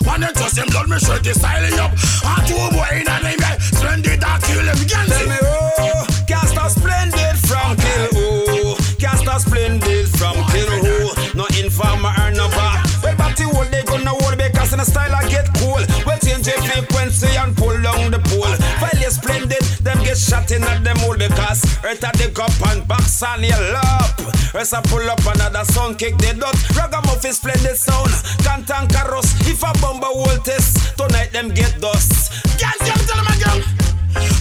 [0.06, 1.92] When they just him blood, me shirt the style up.
[1.92, 3.58] And two boy in a name, yeah.
[3.58, 9.40] Splendid, I kill him, Tell me oh, cast a splendid from kill oh, cast a
[9.40, 11.20] splendid from kill oh.
[11.34, 12.82] No informer or no bar.
[13.02, 15.80] Well, batty hold they gonna hold because in the style I get cool.
[16.06, 18.54] Well, change the frequency and pull down the pole.
[18.82, 22.52] Well, you splendid, them get shot in at them hole because earth at the cup
[22.68, 24.39] and box on your lap.
[24.54, 26.58] Earth a pull up another song, kick the dot.
[26.74, 28.10] Ragamuffin splendid sound,
[28.42, 29.30] Can't and cantankerous.
[29.46, 32.34] If a bomber will test, tonight them get dust.
[32.58, 33.62] Yes, yes, tell them again.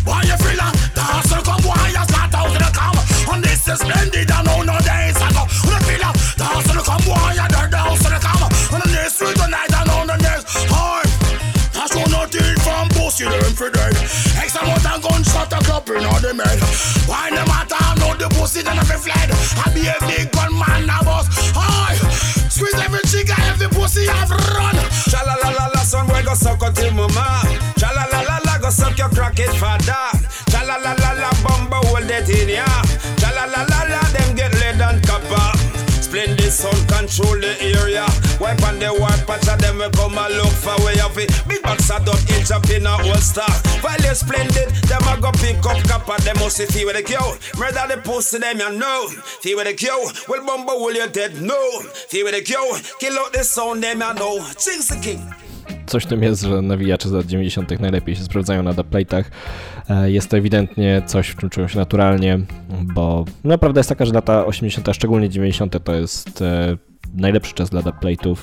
[0.03, 2.97] Why you feel like dance will come, why you start out the come?
[3.33, 5.45] And this is splendid, I know no days ago.
[5.69, 8.49] When you feel like dance will come, why you to the?
[8.73, 10.41] And on this street tonight, I know no days.
[10.73, 11.05] Hard.
[11.77, 14.28] I show nothing from pussy, them for dead.
[14.61, 16.57] Amount of gunshot a clap in all the men.
[17.07, 19.29] Why no matter, know the pussy, then I be fled.
[19.55, 21.27] I be a big gun man, I boss.
[21.55, 21.95] Hi.
[22.49, 24.75] Squeeze every chick, every pussy, I've run.
[25.07, 27.41] Cha la la la la, son boy go suck out your mama.
[27.79, 30.03] Cha la la la la, go suck your crackhead father.
[30.51, 31.31] Cha la la la la,
[31.89, 32.65] hold it in ya.
[33.17, 35.57] Cha la la la la, them get lead and copper.
[36.01, 38.05] Splendid sound control the area.
[38.39, 38.91] Wipe on the
[39.89, 40.75] will come and look for.
[41.47, 41.89] Big box
[42.71, 43.41] in a holster.
[43.81, 46.17] While they splendid, them a go pick up.
[46.23, 46.59] Them must.
[47.57, 49.07] Murder the pussy them you know.
[49.45, 51.41] Will you dead?
[51.41, 51.55] No.
[52.09, 53.19] Kill.
[53.19, 54.39] Out the sound them you know.
[54.55, 55.21] The king.
[55.87, 57.79] Coś tym jest, że nawijacze z lat 90.
[57.79, 59.23] najlepiej się sprawdzają na dubplate'ach.
[59.89, 64.05] E, Jest to ewidentnie coś, w czym czują się naturalnie, bo no, prawda jest taka,
[64.05, 65.83] że lata 80., a szczególnie 90.
[65.83, 66.77] to jest e,
[67.13, 68.35] najlepszy czas dla dubplate'ów,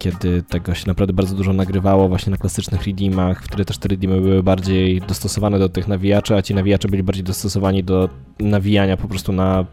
[0.00, 3.88] kiedy tego się naprawdę bardzo dużo nagrywało właśnie na klasycznych redeemach, w które też te
[3.88, 8.96] redeemy były bardziej dostosowane do tych nawijaczy, a ci nawijacze byli bardziej dostosowani do nawijania
[8.96, 9.64] po prostu na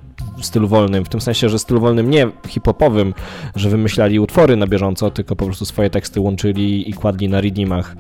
[0.42, 3.14] stylu wolnym, w tym sensie, że stylu wolnym nie hip-hopowym,
[3.56, 7.96] że wymyślali utwory na bieżąco, tylko po prostu swoje teksty łączyli i kładli na redeemach,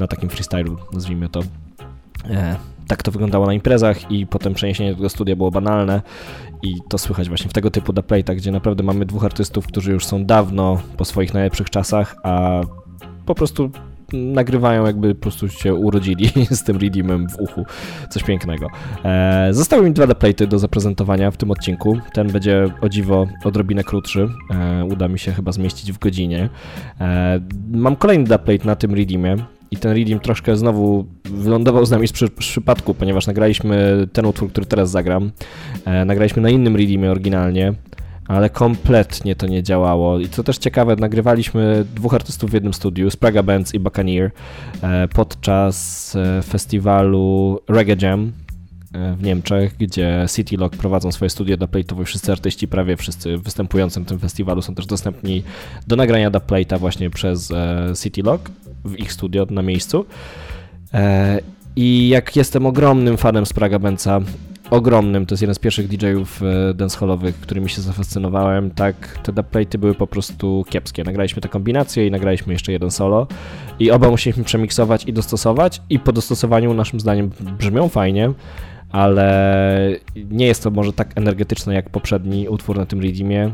[0.00, 1.40] na takim freestylu, nazwijmy to.
[2.30, 2.56] E,
[2.88, 6.02] tak to wyglądało na imprezach i potem przeniesienie do studia było banalne
[6.62, 10.04] i to słychać właśnie w tego typu dubplate'ach, gdzie naprawdę mamy dwóch artystów, którzy już
[10.06, 12.60] są dawno po swoich najlepszych czasach, a
[13.26, 13.70] po prostu
[14.12, 17.64] nagrywają jakby po prostu się urodzili z tym redeemem w uchu.
[18.10, 18.66] Coś pięknego.
[19.04, 21.98] E, zostały mi dwa dubplate'y do zaprezentowania w tym odcinku.
[22.12, 24.28] Ten będzie o dziwo odrobinę krótszy.
[24.50, 26.48] E, uda mi się chyba zmieścić w godzinie.
[27.00, 27.40] E,
[27.72, 29.36] mam kolejny dubplate na tym redeemie.
[29.70, 34.50] I ten redeem troszkę znowu wylądował z nami z przy, przypadku, ponieważ nagraliśmy ten utwór,
[34.50, 35.30] który teraz zagram.
[35.84, 37.74] E, nagraliśmy na innym redeemie oryginalnie,
[38.28, 40.18] ale kompletnie to nie działało.
[40.18, 44.30] I co też ciekawe, nagrywaliśmy dwóch artystów w jednym studiu, Spraga Bands i Buccaneer,
[44.82, 48.32] e, podczas e, festiwalu Reggae Jam
[48.92, 52.04] e, w Niemczech, gdzie City Lock prowadzą swoje studio dubplate'owe.
[52.04, 55.42] Wszyscy artyści, prawie wszyscy występujący na tym festiwalu są też dostępni
[55.86, 58.50] do nagrania dubplate'a właśnie przez e, City Lock
[58.88, 60.06] w ich studio na miejscu.
[60.94, 61.40] E,
[61.76, 64.20] I jak jestem ogromnym fanem Spraga Benca,
[64.70, 69.78] ogromnym, to jest jeden z pierwszych DJ-ów e, dancehallowych, którymi się zafascynowałem, tak te dubplate'y
[69.78, 71.04] były po prostu kiepskie.
[71.04, 73.26] Nagraliśmy tę kombinację i nagraliśmy jeszcze jeden solo
[73.78, 78.32] i oba musieliśmy przemiksować i dostosować i po dostosowaniu naszym zdaniem brzmią fajnie,
[78.90, 79.96] ale
[80.30, 83.50] nie jest to może tak energetyczne jak poprzedni utwór na tym redeemie.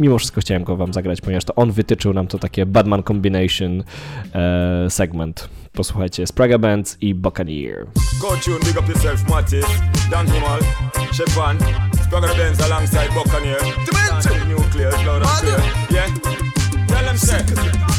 [0.00, 3.84] Mimo wszystko chciałem go wam zagrać, ponieważ to on wytyczył nam to takie Badman Combination
[4.34, 5.48] e, segment.
[5.72, 7.86] Posłuchajcie, Spraga Bands i Buccaneer.
[8.20, 9.66] Go tune, big up yourself, Mattis,
[10.10, 10.60] Dan Himal,
[11.12, 11.56] Shepan,
[12.04, 13.60] Sprague Benz alongside Buccaneer.
[13.60, 14.48] Dimension!
[14.48, 15.60] Nuclear, loud and clear.
[15.90, 16.06] Yeah?
[16.88, 17.44] Tell them say,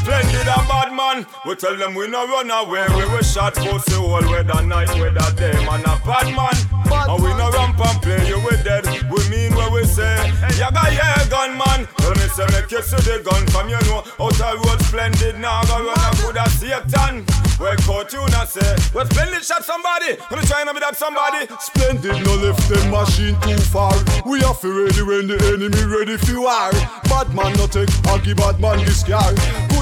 [0.01, 1.25] splendid and bad man.
[1.45, 2.85] We tell them we no run away.
[2.97, 5.53] We will shot pussy all weather night, weather day.
[5.65, 6.57] Man a bad man.
[6.89, 8.27] and we no ramp and play.
[8.27, 8.85] You we dead.
[9.09, 10.17] We mean what we say.
[10.57, 11.87] Yaga yeah, gunman.
[11.97, 14.03] Tell me say make you see the gun from you know.
[14.19, 15.39] Outer road splendid.
[15.39, 17.25] Now go run a good as Satan.
[17.59, 18.75] Well, caught you not say.
[18.93, 20.17] Well, splendid shot somebody.
[20.31, 21.45] Wanna try and be that somebody.
[21.59, 23.93] Splendid no left the machine too far.
[24.25, 26.71] We have to ready when the enemy ready for war.
[27.05, 29.29] Bad man no take Aggie bad man this car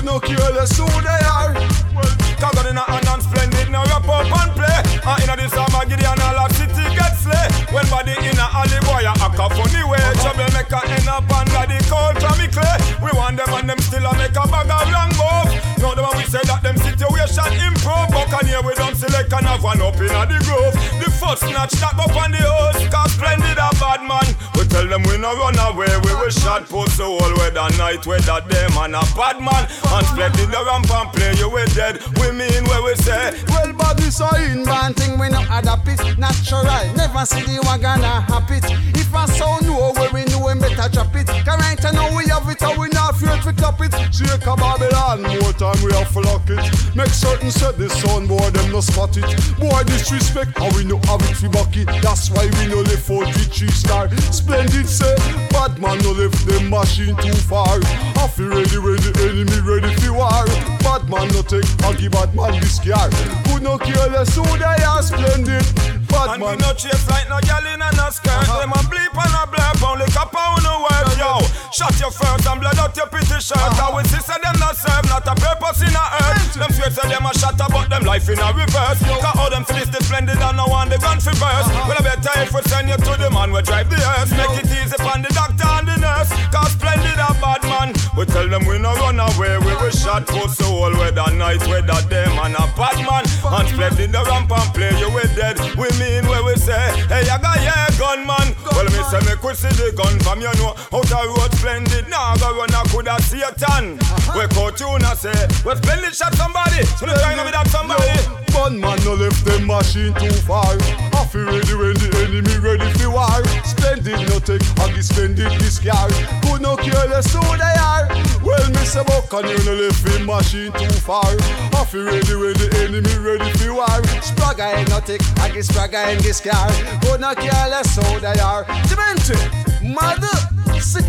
[0.04, 0.20] no
[0.54, 2.29] that's who they are.
[2.40, 3.70] Well, Covered in a hand and splendid.
[3.70, 4.80] Now wrap up and play.
[5.04, 7.48] Ah, and in a this summer, Gideon all of city get slay.
[7.76, 10.00] When body in a alley boy, a act a funny way.
[10.24, 12.78] Trouble make a end up under the from me clay.
[13.04, 15.50] We want them and them still a make a bag of wrong move.
[15.80, 18.08] Now the one we say that them situation improve.
[18.12, 20.76] Buccaneer we don't select and have one up in a the grove.
[21.00, 22.88] The first snatch that up on the host.
[22.92, 24.28] Cause splendid a bad man.
[24.56, 25.92] We tell them we no run away.
[26.04, 28.06] We will shot post the whole weather night.
[28.08, 29.68] Weather day man a bad man.
[29.92, 32.04] And splendid the ramp and play you we dead.
[32.20, 33.34] We mean where we say.
[33.50, 36.64] Well, body so in man thing we no adapt it natural.
[36.96, 38.66] Never see the wagon a happy it.
[38.96, 41.28] If I saw know where we know we better drop it.
[41.28, 43.94] Cause right now we have it and we not afraid to clap it.
[44.14, 46.62] Shake a Babylon, more time we have to lock it.
[46.96, 49.30] Make certain set the soundboard them no spot it.
[49.58, 51.88] Boy disrespect, how we no have it for bucket.
[52.02, 54.10] That's why we no left for the three star.
[54.32, 55.16] Splendid say,
[55.50, 57.80] bad man no left them machine too far.
[58.20, 60.79] I feel ready when the enemy ready for war.
[60.90, 63.14] Bad man no take, I give bad man this car.
[63.46, 65.62] Who no care less who they are splendid.
[66.10, 66.58] Bad And man.
[66.58, 68.50] we no chase like no gal in a no skirt.
[68.58, 71.46] Them a bleep and a blurp Only copper on the work, yo.
[71.70, 73.62] Shot your first and blood out your pretty shirt.
[73.78, 76.58] Uh we sister them not serve Not a purpose in a earth.
[76.58, 78.98] Them swear say them a shatter But them life in a reverse.
[79.06, 82.02] Cause all them feel the splendid And no one they gun for verse Well I
[82.02, 84.34] better if we send you to the man We drive the earth.
[84.34, 86.34] Make it easy for the doctor and the nurse.
[86.50, 87.59] Cause splendid a bad
[87.90, 91.36] man We tell them we no run away We will shot for the whole weather
[91.36, 93.26] night Weather day man a bad man.
[93.26, 95.60] And spread in the ramp and play you we dead.
[95.78, 96.92] We mean where we say.
[97.08, 98.56] Hey I got yeah gunman.
[98.72, 100.76] Well me say me could see the gun from you know.
[100.94, 102.10] Outer road splendid.
[102.10, 103.98] Now go run a could have Satan
[104.36, 105.36] We caught you now say.
[105.66, 106.84] We splendid shot somebody.
[106.98, 108.14] So trying to be that somebody.
[108.54, 111.09] Bad man no left the machine too far.
[111.20, 113.44] I feel ready when the enemy ready for war.
[113.68, 116.08] Splendid no take, I give splendid this car.
[116.48, 118.08] Could no care less who they are.
[118.40, 121.28] Well, Miss Buccaneer no left him machine too far.
[121.76, 124.00] I feel ready when the enemy ready for war.
[124.24, 126.72] Spraga ain't no tick, I get Spraga get scar.
[127.04, 128.64] Could not care less who they are.
[128.88, 129.44] Demented,
[129.84, 130.36] mother,
[130.80, 131.04] sick.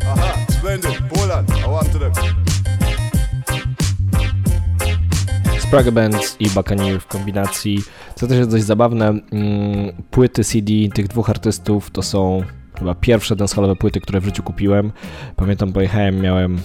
[0.00, 0.96] Aha, splendid.
[1.12, 2.65] Poland, I want to them.
[5.66, 7.82] Sprague Bands i Buccaneer w kombinacji.
[8.14, 9.22] Co też jest dość zabawne, mm,
[10.10, 12.42] płyty CD tych dwóch artystów to są
[12.78, 14.92] chyba pierwsze dancehallowe płyty, które w życiu kupiłem.
[15.36, 16.58] Pamiętam, pojechałem, miałem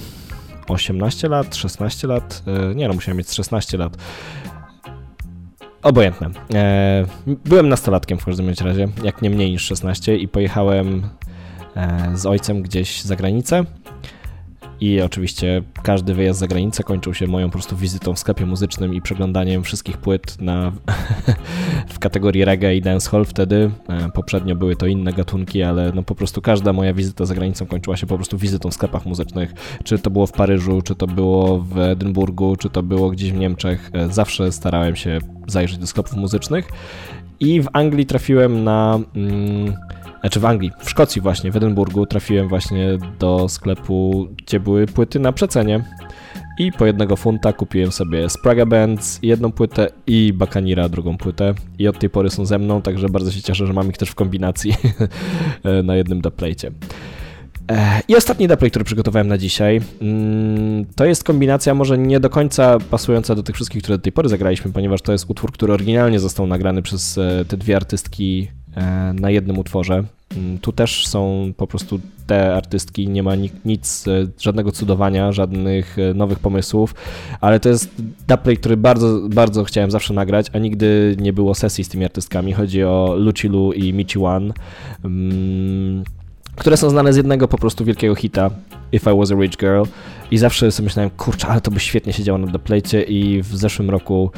[0.68, 3.98] 18 lat, 16 lat, e, nie no, musiałem mieć 16 lat.
[5.84, 6.30] Obojętne.
[6.54, 7.06] E,
[7.46, 11.10] byłem nastolatkiem w każdym razie, jak nie mniej niż 16 i pojechałem
[11.76, 13.66] e, z ojcem gdzieś za granicę
[14.82, 18.94] i oczywiście każdy wyjazd za granicę kończył się moją po prostu wizytą w sklepie muzycznym
[18.94, 20.72] i przeglądaniem wszystkich płyt na,
[21.94, 23.72] w kategorii reggae i dancehall wtedy.
[23.90, 27.66] E, poprzednio były to inne gatunki, ale no po prostu każda moja wizyta za granicą
[27.66, 29.54] kończyła się po prostu wizytą w sklepach muzycznych.
[29.84, 33.38] Czy to było w Paryżu, czy to było w Edynburgu, czy to było gdzieś w
[33.38, 33.90] Niemczech.
[33.94, 36.70] E, zawsze starałem się zajrzeć do sklepów muzycznych.
[37.40, 39.00] I w Anglii trafiłem na.
[39.16, 39.74] Mm,
[40.22, 45.20] znaczy w Anglii, w Szkocji właśnie, w Edynburgu trafiłem właśnie do sklepu, gdzie były płyty
[45.20, 45.84] na przecenie.
[46.60, 51.54] I po jednego funta kupiłem sobie Spraga Bands jedną płytę i Bakanira drugą płytę.
[51.80, 54.10] I od tej pory są ze mną, także bardzo się cieszę, że mam ich też
[54.10, 54.74] w kombinacji
[55.84, 56.72] na jednym dubplate.
[58.08, 62.78] I ostatni dubplate, który przygotowałem na dzisiaj, mm, to jest kombinacja może nie do końca
[62.90, 66.20] pasująca do tych wszystkich, które do tej pory zagraliśmy, ponieważ to jest utwór, który oryginalnie
[66.20, 68.48] został nagrany przez e, te dwie artystki
[69.14, 70.04] na jednym utworze.
[70.38, 73.32] Mm, tu też są po prostu te artystki, nie ma
[73.66, 76.96] nic, e, żadnego cudowania, żadnych nowych pomysłów,
[77.42, 77.90] ale to jest
[78.28, 82.54] dubplate, który bardzo, bardzo chciałem zawsze nagrać, a nigdy nie było sesji z tymi artystkami.
[82.54, 84.54] Chodzi o Lucilu i Michi One.
[85.06, 86.04] Mm,
[86.56, 88.50] które są znane z jednego po prostu wielkiego hita,
[88.92, 89.84] If I Was a Rich Girl.
[90.32, 93.58] I zawsze sobie myślałem, kurczę, ale to by świetnie się działo na doplejcie i w
[93.58, 94.32] zeszłym roku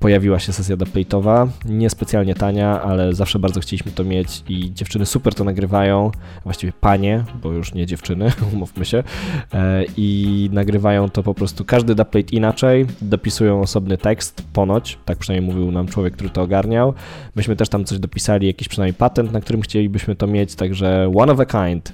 [0.00, 5.34] pojawiła się sesja dubplate'owa, niespecjalnie tania, ale zawsze bardzo chcieliśmy to mieć i dziewczyny super
[5.34, 6.10] to nagrywają,
[6.44, 9.02] właściwie panie, bo już nie dziewczyny, umówmy się,
[9.52, 15.54] e, i nagrywają to po prostu każdy dubplate inaczej, dopisują osobny tekst, ponoć, tak przynajmniej
[15.54, 16.94] mówił nam człowiek, który to ogarniał.
[17.36, 21.32] Myśmy też tam coś dopisali, jakiś przynajmniej patent, na którym chcielibyśmy to mieć, także one
[21.32, 21.92] of a kind,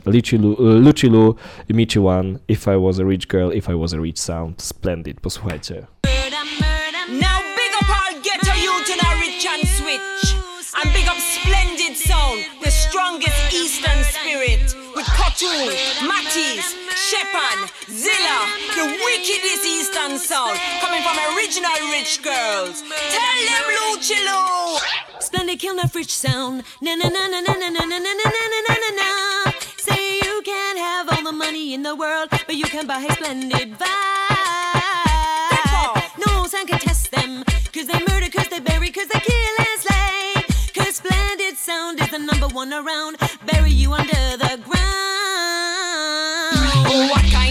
[0.60, 1.34] Luci Lu,
[1.70, 5.20] Michi One, If I Was a Rich Girl, If I Was a Rich Sound, splendid,
[5.20, 5.86] posłuchajcie.
[15.42, 20.58] With Matisse, Shepan, Zilla, the wickedest Eastern sound.
[20.80, 22.80] Coming from original rich girls.
[22.80, 24.78] Tell them Luchilo.
[25.20, 26.62] Splendid kill the rich sound.
[26.80, 29.52] Na na na na na na na na na na na na na na.
[29.76, 33.12] Say you can't have all the money in the world, but you can buy a
[33.12, 33.86] splendid vibes.
[36.26, 39.80] No sound can test them, cause they murder, cause they bury, cause they kill and
[39.80, 40.32] slay
[40.74, 43.18] Cause splendid sound is the number one around.
[43.44, 45.15] Bury you under the ground.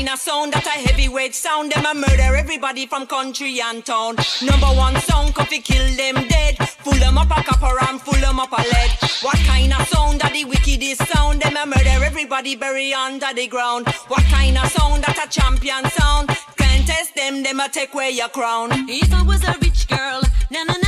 [0.05, 0.53] Kind of sound?
[0.53, 1.71] That a heavyweight sound.
[1.71, 4.17] Them a murder everybody from country and town.
[4.43, 6.59] Number one sound, coffee kill them dead.
[6.85, 8.91] Full them up a copper and full them up a lead.
[9.23, 10.21] What kind of sound?
[10.21, 11.41] That the wickedest sound.
[11.41, 13.87] Them a murder everybody bury under the ground.
[14.07, 15.05] What kind of sound?
[15.05, 16.29] That a champion sound.
[16.55, 18.69] Can't test them, them a take away your crown.
[18.87, 20.84] If I was a rich girl, na na na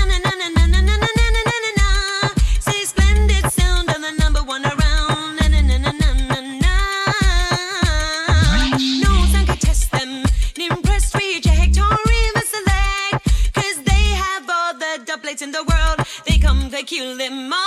[16.77, 17.57] They kill them all.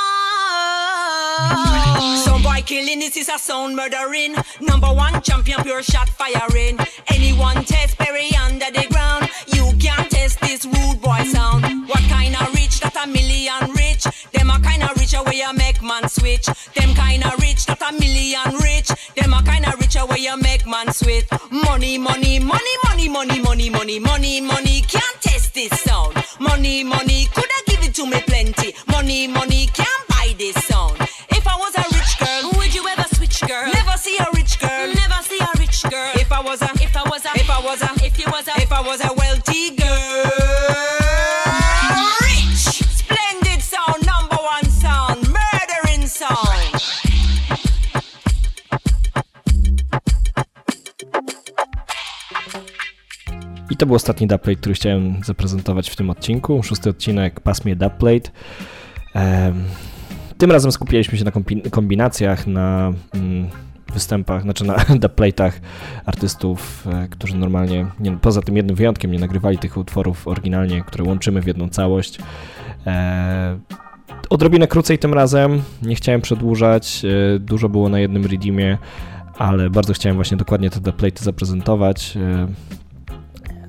[2.19, 4.37] Some boy killing, this is a sound murdering.
[4.61, 6.79] Number one champion, pure shot firing.
[7.09, 9.29] Anyone test Perry under the ground.
[9.49, 11.65] You can't test this rude boy sound.
[11.89, 14.07] What kind of rich that a million rich?
[14.33, 16.47] Them a kind of richer where you make man switch.
[16.77, 18.93] Them kind of rich that a million rich.
[19.17, 21.27] Them a kind of richer where you make man switch.
[21.51, 24.83] Money, money, money, money, money, money, money, money, money.
[24.83, 26.15] Can't test this sound.
[26.39, 27.10] Money, money,
[29.11, 29.29] plenty.
[29.29, 30.97] Money, can't buy this sound.
[31.31, 33.67] If I was a rich girl, would you ever switch, girl?
[33.73, 34.87] Never see a rich girl.
[34.95, 36.13] Never see a rich girl.
[36.15, 38.49] If I was a, if I was a, if I was a, if you was
[38.49, 39.91] a, if I was a wealthy girl.
[53.71, 56.63] I to był ostatni dubplate, który chciałem zaprezentować w tym odcinku.
[56.63, 58.31] Szósty odcinek Pasmie Dubplate.
[60.39, 61.33] Tym razem skupialiśmy się na
[61.71, 63.49] kombinacjach, na mm,
[63.93, 65.53] występach, znaczy na dubplate'ach
[66.07, 71.05] artystów, e, którzy normalnie, nie, poza tym jednym wyjątkiem, nie nagrywali tych utworów oryginalnie, które
[71.05, 72.19] łączymy w jedną całość.
[72.87, 73.59] E,
[74.31, 78.79] odrobinę krócej tym razem, nie chciałem przedłużać, e, dużo było na jednym redeemie,
[79.39, 82.19] ale bardzo chciałem właśnie dokładnie te dubplate'y zaprezentować.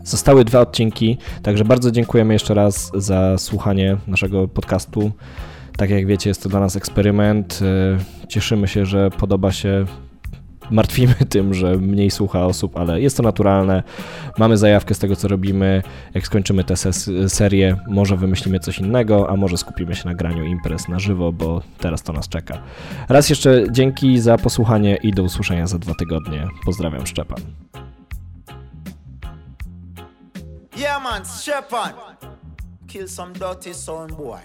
[0.04, 5.12] Zostały dwa odcinki, także bardzo dziękujemy jeszcze raz za słuchanie naszego podcastu.
[5.78, 7.60] Tak jak wiecie, jest to dla nas eksperyment.
[7.62, 9.86] E, cieszymy się, że podoba się.
[10.72, 13.84] Martwimy tym, że mniej słucha osób, ale jest to naturalne.
[14.38, 15.84] Mamy zajawkę z tego, co robimy.
[16.14, 16.76] Jak skończymy tę
[17.28, 21.62] serię, może wymyślimy coś innego, a może skupimy się na graniu imprez na żywo, bo
[21.78, 22.62] teraz to nas czeka.
[23.10, 26.47] Raz jeszcze dzięki za posłuchanie i do usłyszenia za dwa tygodnie.
[26.66, 27.39] Pozdrawiam, Szczepan.
[30.82, 31.95] Man, Shepherd.
[32.88, 34.41] Kill some dirty sound boy.